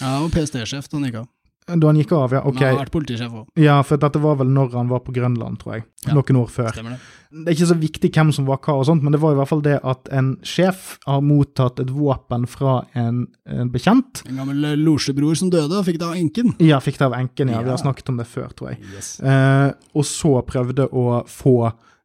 [0.00, 1.26] Ja, og PST-sjef da av.
[1.66, 2.40] da han gikk av, ja.
[2.46, 2.60] Ok.
[2.62, 5.58] Han har vært politisjef òg, Ja, for dette var vel når han var på Grønland,
[5.58, 5.86] tror jeg.
[6.06, 6.14] Ja.
[6.14, 6.68] Noen år før.
[6.70, 7.00] stemmer det.
[7.36, 9.38] Det er ikke så viktig hvem som var hva og sånt, men det var i
[9.40, 14.22] hvert fall det at en sjef har mottatt et våpen fra en, en bekjent.
[14.30, 16.54] En gammel losjebror som døde, og fikk det av enken.
[16.62, 17.64] Ja, fikk det av enken, ja.
[17.66, 18.80] Vi har snakket om det før, tror jeg.
[18.94, 19.16] Yes.
[19.20, 21.58] Eh, og så prøvde å få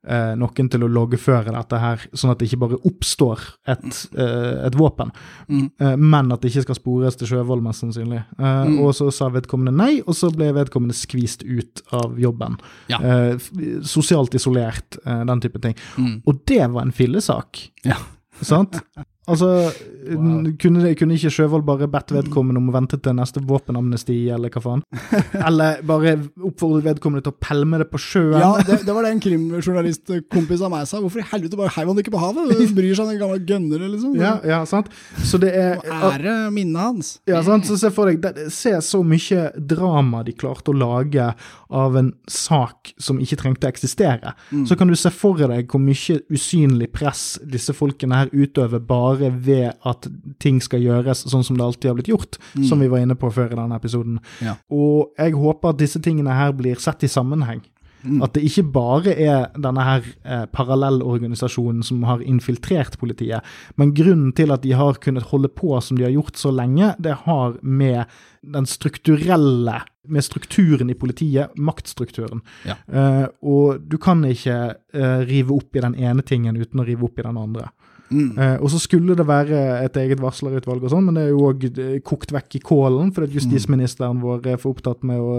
[0.08, 4.66] eh, noen til å loggføre dette her, sånn at det ikke bare oppstår et, eh,
[4.68, 5.12] et våpen,
[5.50, 5.72] Mm.
[5.80, 8.24] eh, men at det ikke skal spores til Sjøvold, mest sannsynlig.
[8.40, 8.80] Eh, Mm.
[8.86, 12.58] Og så sa vedkommende nei, og så ble vedkommende skvist ut av jobben.
[12.90, 12.98] Ja.
[13.00, 13.38] Eh,
[13.84, 15.76] sosialt isolert, eh, den type ting.
[15.98, 16.22] Mm.
[16.26, 17.70] Og det var en fillesak.
[17.84, 17.98] Ja.
[18.42, 18.80] Sant?
[19.30, 20.48] Altså, Wow.
[20.58, 24.50] kunne, det, kunne ikke Sjøvold bare bedt vedkommende om å vente til neste våpenamnesti, eller
[24.50, 24.82] hva faen?
[25.48, 28.34] Eller bare oppfordret vedkommende til å pælme det på sjøen?
[28.42, 31.00] Ja, det, det var det en krimjournalistkompis av meg sa.
[31.04, 32.50] Hvorfor i helvete bare heiv han det ikke på havet?
[32.58, 34.16] Hvem Bryr seg om den gamle gønnere, liksom?
[34.18, 34.90] ja, ja, sant?
[35.28, 37.12] Så det er Og ære minnet hans.
[37.30, 37.70] Ja, sant?
[37.70, 41.30] Så se for deg, det- se så mye drama de klarte å lage
[41.70, 44.34] av en sak som ikke trengte å eksistere.
[44.68, 49.11] Så kan du se for deg hvor mye usynlig press disse folkene her utøver bare
[49.20, 50.08] ved at
[50.40, 53.32] ting skal gjøres sånn som det alltid har blitt gjort, som vi var inne på
[53.34, 54.20] før i denne episoden.
[54.44, 54.56] Ja.
[54.72, 57.64] Og jeg håper at disse tingene her blir sett i sammenheng.
[58.02, 63.46] At det ikke bare er denne her eh, parallellorganisasjonen som har infiltrert politiet,
[63.78, 66.96] men grunnen til at de har kunnet holde på som de har gjort så lenge,
[66.98, 68.10] det har med
[68.42, 72.42] den strukturelle med strukturen i politiet, maktstrukturen.
[72.66, 72.80] Ja.
[72.90, 77.06] Eh, og du kan ikke eh, rive opp i den ene tingen uten å rive
[77.06, 77.70] opp i den andre.
[78.12, 78.32] Mm.
[78.36, 81.46] Eh, og så skulle det være et eget varslerutvalg, og sånn, men det er jo
[81.48, 81.66] òg
[82.08, 85.38] kokt vekk i kålen, fordi justisministeren vår er for opptatt med å,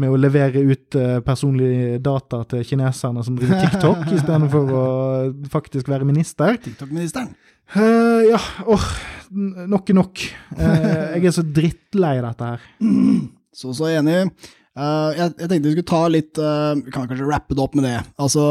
[0.00, 4.86] med å levere ut eh, personlige data til kineserne som driver TikTok, istedenfor å
[5.52, 6.56] faktisk være minister.
[6.64, 7.34] TikTok-ministeren.
[7.76, 8.88] Eh, ja, åh,
[9.68, 10.24] nok er nok.
[10.56, 10.88] Eh,
[11.18, 12.66] jeg er så drittlei dette her.
[13.52, 14.30] Så så enig.
[14.72, 17.74] Uh, jeg, jeg tenkte vi skulle ta litt uh, Vi kan kanskje rappe det opp
[17.76, 17.98] med det.
[18.16, 18.44] Altså,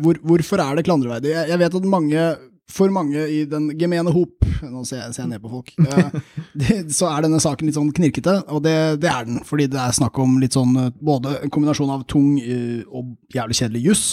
[0.00, 1.34] hvor, hvorfor er det klandreverdig?
[1.34, 2.22] Jeg, jeg vet at mange
[2.70, 6.16] for mange i den gemene hop, nå ser jeg, ser jeg ned på folk, Uh,
[6.60, 9.38] det, så er denne saken litt sånn knirkete, og det, det er den.
[9.46, 13.14] Fordi det er snakk om litt sånn eh, både en kombinasjon av tung uh, og
[13.34, 14.04] jævlig kjedelig juss,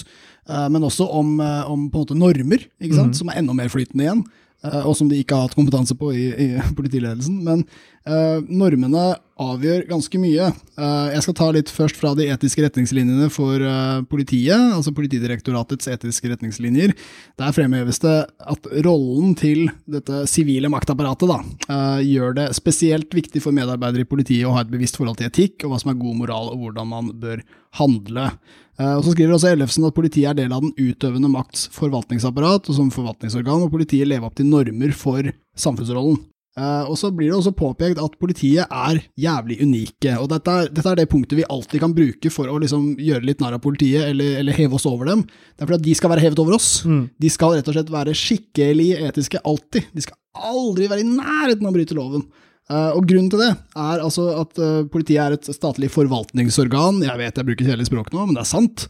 [0.52, 3.72] uh, men også om, om på en måte normer, ikke sant, som er enda mer
[3.74, 4.24] flytende igjen.
[4.64, 6.46] Og som de ikke har hatt kompetanse på i, i
[6.78, 7.42] politiledelsen.
[7.44, 7.66] Men
[8.06, 10.50] normene avgjør ganske mye.
[10.78, 15.90] Eh, jeg skal ta litt først fra de etiske retningslinjene for eh, politiet, altså Politidirektoratets
[15.92, 16.94] etiske retningslinjer.
[17.42, 23.42] Der fremheves det at rollen til dette sivile maktapparatet da, eh, gjør det spesielt viktig
[23.44, 26.02] for medarbeidere i politiet å ha et bevisst forhold til etikk, og hva som er
[26.02, 27.42] god moral, og hvordan man bør
[27.80, 28.30] handle.
[28.80, 32.70] Eh, Og så skriver også Ellefsen at politiet er del av den utøvende makts forvaltningsapparat,
[32.70, 36.22] og som forvaltningsorgan må politiet leve opp til normer for samfunnsrollen.
[36.54, 40.68] Eh, og så blir det også påpekt at politiet er jævlig unike, og dette er,
[40.70, 43.64] dette er det punktet vi alltid kan bruke for å liksom gjøre litt narr av
[43.64, 45.24] politiet, eller, eller heve oss over dem.
[45.26, 46.70] Det er fordi at de skal være hevet over oss.
[47.26, 49.90] De skal rett og slett være skikkelig etiske, alltid.
[49.98, 50.20] De skal
[50.54, 52.28] aldri være i nærheten av å bryte loven.
[52.72, 57.02] Uh, og Grunnen til det er altså at uh, politiet er et statlig forvaltningsorgan.
[57.04, 58.86] Jeg vet jeg bruker kjedelig språk nå, men det er sant.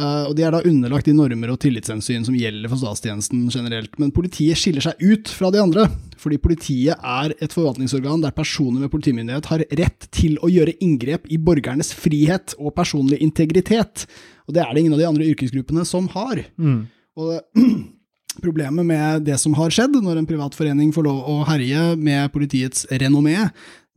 [0.00, 3.98] Uh, og De er da underlagt de normer og tillitshensyn som gjelder for statstjenesten generelt.
[4.00, 5.84] Men politiet skiller seg ut fra de andre,
[6.16, 11.28] fordi politiet er et forvaltningsorgan der personer med politimyndighet har rett til å gjøre inngrep
[11.28, 14.08] i borgernes frihet og personlig integritet.
[14.48, 16.46] Og Det er det ingen av de andre yrkesgruppene som har.
[16.56, 16.86] Mm.
[17.20, 17.44] Og det,
[18.42, 22.32] Problemet med det som har skjedd, når en privat forening får lov å herje med
[22.34, 23.48] politiets renommé,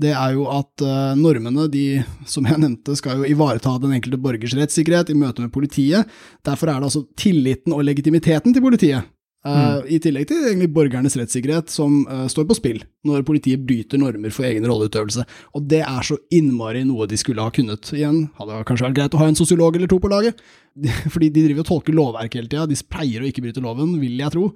[0.01, 4.17] det er jo at uh, normene, de, som jeg nevnte, skal jo ivareta den enkelte
[4.21, 6.09] borgers rettssikkerhet i møte med politiet.
[6.47, 9.09] Derfor er det altså tilliten og legitimiteten til politiet
[9.41, 13.97] Uh, I tillegg til egentlig borgernes rettssikkerhet som uh, står på spill når politiet bryter
[13.97, 15.25] normer for egen rolleutøvelse.
[15.57, 17.89] Og det er så innmari noe de skulle ha kunnet.
[17.95, 20.43] Igjen hadde det kanskje vært greit å ha en sosiolog eller to på laget,
[21.13, 22.67] fordi de driver og tolker lovverket hele tida.
[22.69, 24.51] De pleier å ikke bryte loven, vil jeg tro.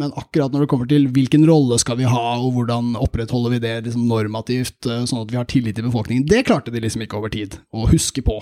[0.00, 3.62] Men akkurat når det kommer til hvilken rolle skal vi ha, og hvordan opprettholder vi
[3.66, 7.04] det liksom normativt, uh, sånn at vi har tillit til befolkningen, det klarte de liksom
[7.04, 8.40] ikke over tid å huske på.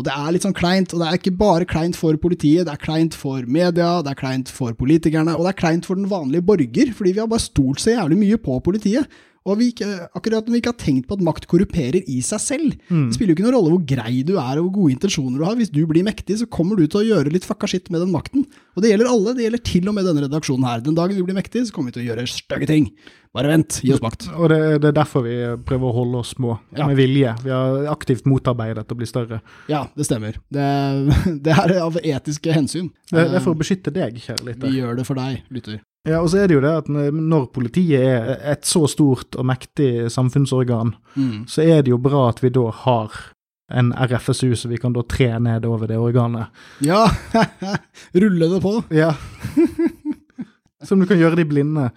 [0.00, 2.72] Og det er litt sånn kleint, og det er ikke bare kleint for politiet, det
[2.72, 6.08] er kleint for media, det er kleint for politikerne, og det er kleint for den
[6.08, 9.20] vanlige borger, fordi vi har bare stolt så jævlig mye på politiet.
[9.48, 12.74] Og vi akkurat når vi ikke har tenkt på at makt korrumperer i seg selv.
[12.90, 13.06] Mm.
[13.08, 15.46] Det spiller jo ikke noen rolle hvor grei du er og hvor gode intensjoner du
[15.48, 15.56] har.
[15.56, 18.12] Hvis du blir mektig, så kommer du til å gjøre litt fucka skitt med den
[18.12, 18.44] makten.
[18.76, 20.84] Og det gjelder alle, det gjelder til og med denne redaksjonen her.
[20.84, 22.90] Den dagen vi blir mektige, så kommer vi til å gjøre stygge ting.
[23.30, 24.24] Bare vent, gi oss makt.
[24.34, 26.88] Og det, det, er derfor vi prøver å holde oss små, ja.
[26.90, 27.34] med vilje.
[27.44, 29.38] Vi har aktivt motarbeidet å bli større.
[29.70, 30.40] Ja, det stemmer.
[30.50, 30.66] Det,
[31.46, 32.90] det er av etiske hensyn.
[33.06, 34.66] Det, det er for å beskytte deg, kjære lytter.
[34.66, 35.78] Vi gjør det for deg, lytter.
[36.08, 39.46] Ja, og så er det jo det at når politiet er et så stort og
[39.46, 41.44] mektig samfunnsorgan, mm.
[41.50, 43.14] så er det jo bra at vi da har
[43.70, 46.50] en RFSU, så vi kan da tre ned over det organet.
[46.82, 47.04] Ja!
[48.24, 48.74] Rulle det på.
[48.90, 49.12] Ja.
[50.88, 51.90] Som du kan gjøre de blinde.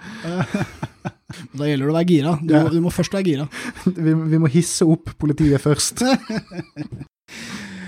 [1.54, 2.36] Da gjelder det å være gira.
[2.42, 2.64] Du, ja.
[2.72, 3.50] du må først være gira.
[4.06, 6.06] vi, vi må hisse opp politiet først.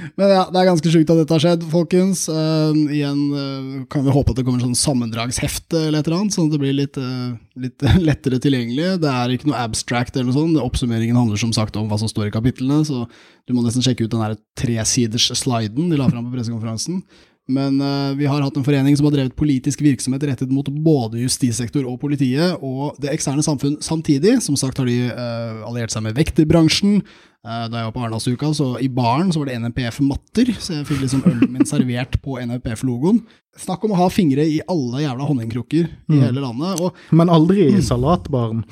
[0.20, 2.26] Men ja, det er ganske sjukt at dette har skjedd, folkens.
[2.32, 6.22] Uh, igjen uh, kan vi håpe at det kommer en sånn sammendragshefte eller et eller
[6.22, 8.96] annet, sånn at det blir litt, uh, litt lettere tilgjengelig.
[9.04, 10.62] Det er ikke noe abstract eller noe sånt.
[10.64, 13.04] Oppsummeringen handler som sagt om hva som står i kapitlene, så
[13.46, 17.04] du må nesten sjekke ut den tresiders sliden de la fram på pressekonferansen.
[17.46, 21.22] Men uh, vi har hatt en forening som har drevet politisk virksomhet rettet mot både
[21.22, 24.40] justissektor og politiet og det eksterne samfunn samtidig.
[24.42, 27.04] Som sagt har de uh, alliert seg med vekterbransjen.
[27.46, 30.88] Uh, da jeg var på Arendalsuka, så i baren så var det NMPF-matter, så jeg
[30.90, 33.22] fikk liksom ølen min servert på NMPF-logoen.
[33.62, 36.16] Snakk om å ha fingre i alle jævla honningkrukker mm.
[36.18, 36.82] i hele landet.
[36.82, 38.66] Og, Men aldri i salatbaren.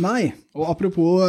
[0.00, 0.32] Nei.
[0.56, 1.22] Og apropos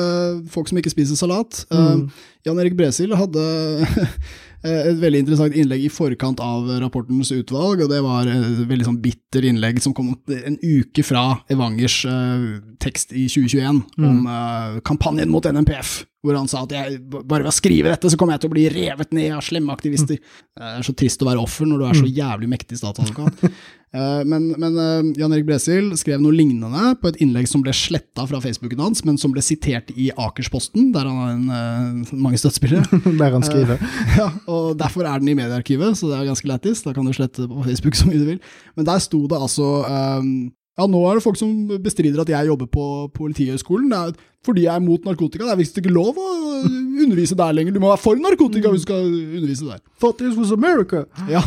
[0.54, 1.60] folk som ikke spiser salat.
[1.74, 2.08] Mm.
[2.46, 3.44] Jan Erik Bresil hadde
[4.66, 9.02] et veldig interessant innlegg i forkant av rapportens utvalg, og det var et veldig sånn
[9.04, 14.08] bitter innlegg som kom en uke fra Evangers uh, tekst i 2021 mm.
[14.10, 18.12] om uh, kampanjen mot NMPF, hvor han sa at jeg, bare ved å skrive dette,
[18.12, 20.20] så kommer jeg til å bli revet ned av slemme aktivister.
[20.20, 20.44] Mm.
[20.56, 22.14] Det er så trist å være offer når du er så mm.
[22.20, 23.46] jævlig mektig statsadvokat.
[23.96, 27.72] Eh, men, men uh, Jan Erik Bresil skrev noe lignende på et innlegg som ble
[27.76, 32.18] sletta fra Facebooken hans, men som ble sitert i Akersposten, der han har en, uh,
[32.20, 32.84] mange støttespillere.
[33.22, 33.80] der han skriver.
[34.20, 36.84] Ja, og Derfor er den i mediearkivet, så det er ganske lættis.
[36.84, 38.44] Da kan du slette det på Facebook så mye du vil.
[38.76, 39.70] Men der sto det altså
[40.20, 40.30] um,
[40.76, 41.52] ja, nå er det folk som
[41.84, 43.92] bestrider at jeg jobber på Politihøgskolen.
[43.92, 45.46] Det er fordi jeg er mot narkotika.
[45.46, 46.32] Det er visst ikke lov å
[47.06, 47.76] undervise der lenger.
[47.76, 49.80] Du må være for narkotika hvis du skal undervise der.
[50.02, 51.06] Thought this was America.
[51.32, 51.42] Ja,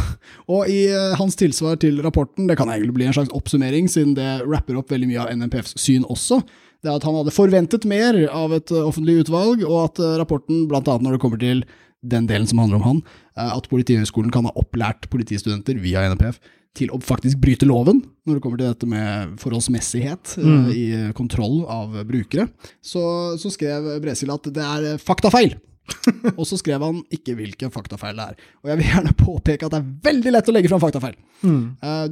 [0.51, 4.17] og i uh, hans tilsvar til rapporten, det kan egentlig bli en slags oppsummering, siden
[4.19, 6.41] det rapper opp veldig mye av NMPFs syn også,
[6.83, 10.17] det er at han hadde forventet mer av et uh, offentlig utvalg, og at uh,
[10.21, 11.65] rapporten, blant annet når det kommer til
[12.07, 12.99] den delen som handler om han,
[13.39, 16.39] at Politihøgskolen kan ha opplært politistudenter via NMPF
[16.77, 20.67] til å faktisk bryte loven når det kommer til dette med forholdsmessighet eh, mm.
[20.73, 20.85] i
[21.17, 22.49] kontroll av brukere,
[22.85, 23.03] så,
[23.41, 25.57] så skrev Bresil at det er faktafeil.
[26.39, 28.47] og så skrev han ikke hvilken faktafeil det er.
[28.61, 31.17] Og jeg vil gjerne påpeke at det er veldig lett å legge fram faktafeil.
[31.41, 31.63] Mm.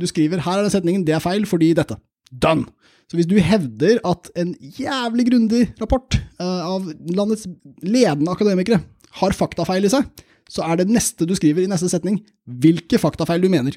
[0.01, 1.99] Du skriver her er det setningen, det er feil fordi dette.
[2.33, 2.71] Done!
[3.07, 7.45] Så hvis du hevder at en jævlig grundig rapport av landets
[7.85, 8.81] ledende akademikere
[9.21, 10.09] har faktafeil i seg,
[10.51, 13.77] så er det neste du skriver i neste setning, hvilke faktafeil du mener.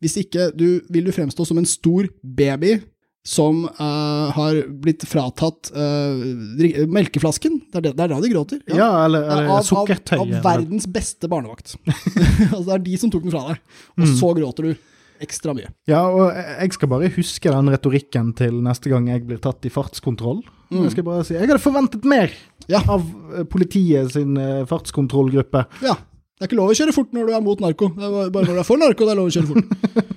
[0.00, 2.78] Hvis ikke du, vil du fremstå som en stor baby
[3.26, 7.58] som uh, har blitt fratatt uh, melkeflasken.
[7.68, 8.62] Det er, det, det er, da de gråter.
[8.70, 10.16] Ja, ja eller, eller av, sukkertøy.
[10.16, 11.76] Av, av verdens beste barnevakt.
[12.54, 13.60] altså, det er de som tok den fra deg,
[13.98, 14.14] og mm.
[14.22, 14.86] så gråter du
[15.20, 15.68] ekstra mye.
[15.90, 19.72] Ja, og jeg skal bare huske den retorikken til neste gang jeg blir tatt i
[19.74, 20.40] fartskontroll.
[20.70, 20.86] Mm.
[20.86, 22.32] Jeg skal bare si, jeg hadde forventet mer
[22.70, 22.80] ja.
[22.80, 24.38] av eh, politiet sin
[24.70, 25.66] fartskontrollgruppe.
[25.84, 25.98] Ja.
[26.40, 27.90] Det er ikke lov å kjøre fort når du er mot narko.
[27.92, 30.16] Det er bare når du er for narko det er lov å kjøre fort.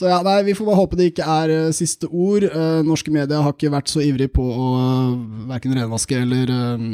[0.00, 2.44] Så ja, nei, vi får bare håpe det ikke er uh, siste ord.
[2.48, 5.10] Uh, norske medier har ikke vært så ivrig på å uh,
[5.50, 6.84] verken renvaske eller uh,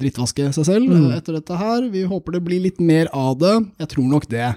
[0.00, 1.12] drittvaske seg selv Mm.
[1.14, 1.86] etter dette her.
[1.92, 3.52] Vi håper det blir litt mer av det.
[3.84, 4.48] Jeg tror nok det.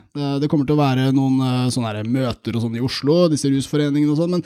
[0.42, 4.18] det kommer til å være noen sånne møter og sånn i Oslo, disse rusforeningene og
[4.24, 4.46] sånn, men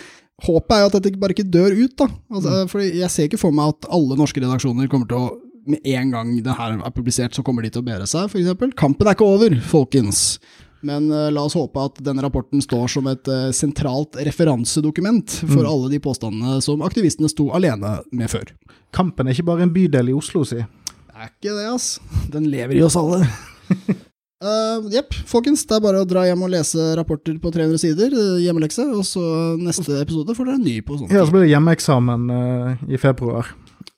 [0.50, 2.10] håpet er jo at dette bare ikke dør ut, da.
[2.34, 5.30] Altså, fordi jeg ser ikke for meg at alle norske redaksjoner kommer til å
[5.70, 8.76] med en gang det her er publisert, så kommer de til å bedre seg, f.eks.
[8.78, 10.38] Kampen er ikke over, folkens.
[10.86, 15.66] Men uh, la oss håpe at denne rapporten står som et uh, sentralt referansedokument for
[15.66, 18.54] alle de påstandene som aktivistene sto alene med før.
[18.96, 20.62] Kampen er ikke bare en bydel i Oslo, si.
[20.62, 21.96] Det er ikke det, ass.
[22.34, 23.24] Den lever i oss alle.
[24.92, 25.64] Jepp, folkens.
[25.66, 29.06] Det er bare å dra hjem og lese rapporter på 300 sider, eh, hjemmelekse, og
[29.08, 29.24] så
[29.58, 31.10] neste episode får dere en ny på sånn.
[31.10, 33.50] Ja, så blir det hjemmeeksamen eh, i februar.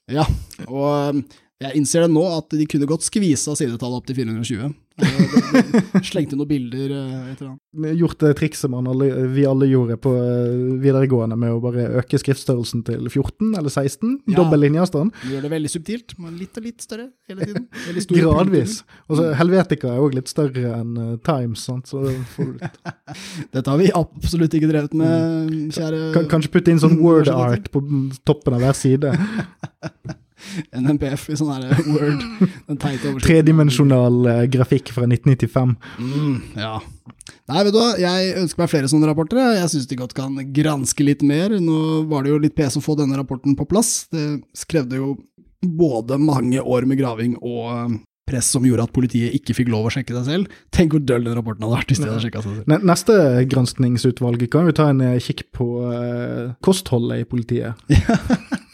[0.07, 0.23] Ja,
[0.69, 1.19] og
[1.57, 4.75] jeg innser det nå at de kunne godt skvisa sidetallet opp til 420.
[4.97, 7.97] Eh, Slengte noen bilder etter et eller annet.
[7.97, 10.51] Gjort det trikset man alle, vi alle gjorde på eh,
[10.81, 14.11] videregående med å bare øke skriftstørrelsen til 14 eller 16.
[14.29, 14.35] Ja.
[14.39, 15.13] Dobbel linjeavstand.
[15.23, 17.65] Vi gjør det veldig subtilt, men litt og litt større hele tiden.
[18.19, 18.77] Gradvis.
[19.09, 21.89] Og så Helvetica er òg litt større enn eh, Times, sant?
[21.89, 22.05] så
[23.55, 27.69] Dette har vi absolutt ikke drevet med, kjære K Kanskje putte inn sånn word art
[27.73, 27.81] på
[28.29, 29.13] toppen av hver side.
[30.81, 32.21] NMPF i sånn her Word.
[32.69, 33.13] Den teite.
[33.23, 35.75] Tredimensjonal uh, grafikk fra 1995.
[36.01, 36.75] Mm, ja.
[37.47, 39.39] Nei, vet du hva, jeg ønsker meg flere sånne rapporter.
[39.39, 39.69] jeg.
[39.71, 41.55] Syns de godt kan granske litt mer.
[41.63, 44.05] Nå var det jo litt pes å få denne rapporten på plass.
[44.11, 44.27] Det
[44.67, 45.13] krevde jo
[45.63, 47.95] både mange år med graving og eh,
[48.27, 50.57] press som gjorde at politiet ikke fikk lov å sjekke seg selv.
[50.75, 52.67] Tenk hvor døll den rapporten hadde vært hvis de hadde sjekka seg selv.
[52.69, 53.15] Ne- Neste
[53.49, 57.79] granskningsutvalg kan jo ta en eh, kikk på eh, kostholdet i politiet.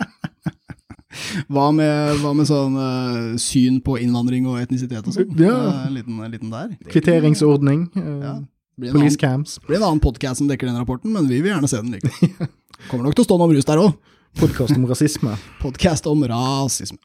[1.52, 5.30] Hva med, hva med sånn uh, syn på innvandring og etnisitet og sånn?
[5.40, 5.54] Ja.
[5.54, 6.74] Uh, En liten, liten der.
[6.90, 7.88] Kvitteringsordning.
[7.98, 8.34] Uh, Ja.
[8.74, 9.60] Blir Police annen, cams.
[9.68, 12.10] blir en annen podkast som dekker den rapporten, men vi vil gjerne se den like
[12.90, 13.94] Kommer nok til å stå noe brus rus der òg.
[14.42, 15.38] Podkast om rasisme.
[15.62, 16.98] Podkast om rasisme.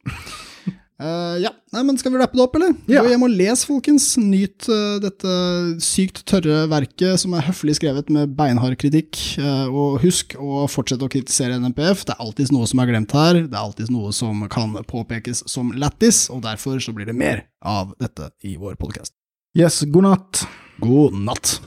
[0.98, 2.72] Eh, ja, Nei, men skal vi rappe det opp, eller?
[2.90, 3.04] Ja.
[3.04, 4.06] Gå hjem og les, folkens.
[4.18, 5.34] Nyt uh, dette
[5.84, 9.18] sykt tørre verket som er høflig skrevet med beinhard kritikk.
[9.38, 12.06] Uh, og husk å fortsette å kritisere NMPF.
[12.08, 13.42] Det er alltids noe som er glemt her.
[13.44, 17.46] Det er alltids noe som kan påpekes som lættis, og derfor så blir det mer
[17.62, 19.14] av dette i vår podkast.
[19.58, 20.46] Yes, god natt.
[20.82, 21.58] God natt.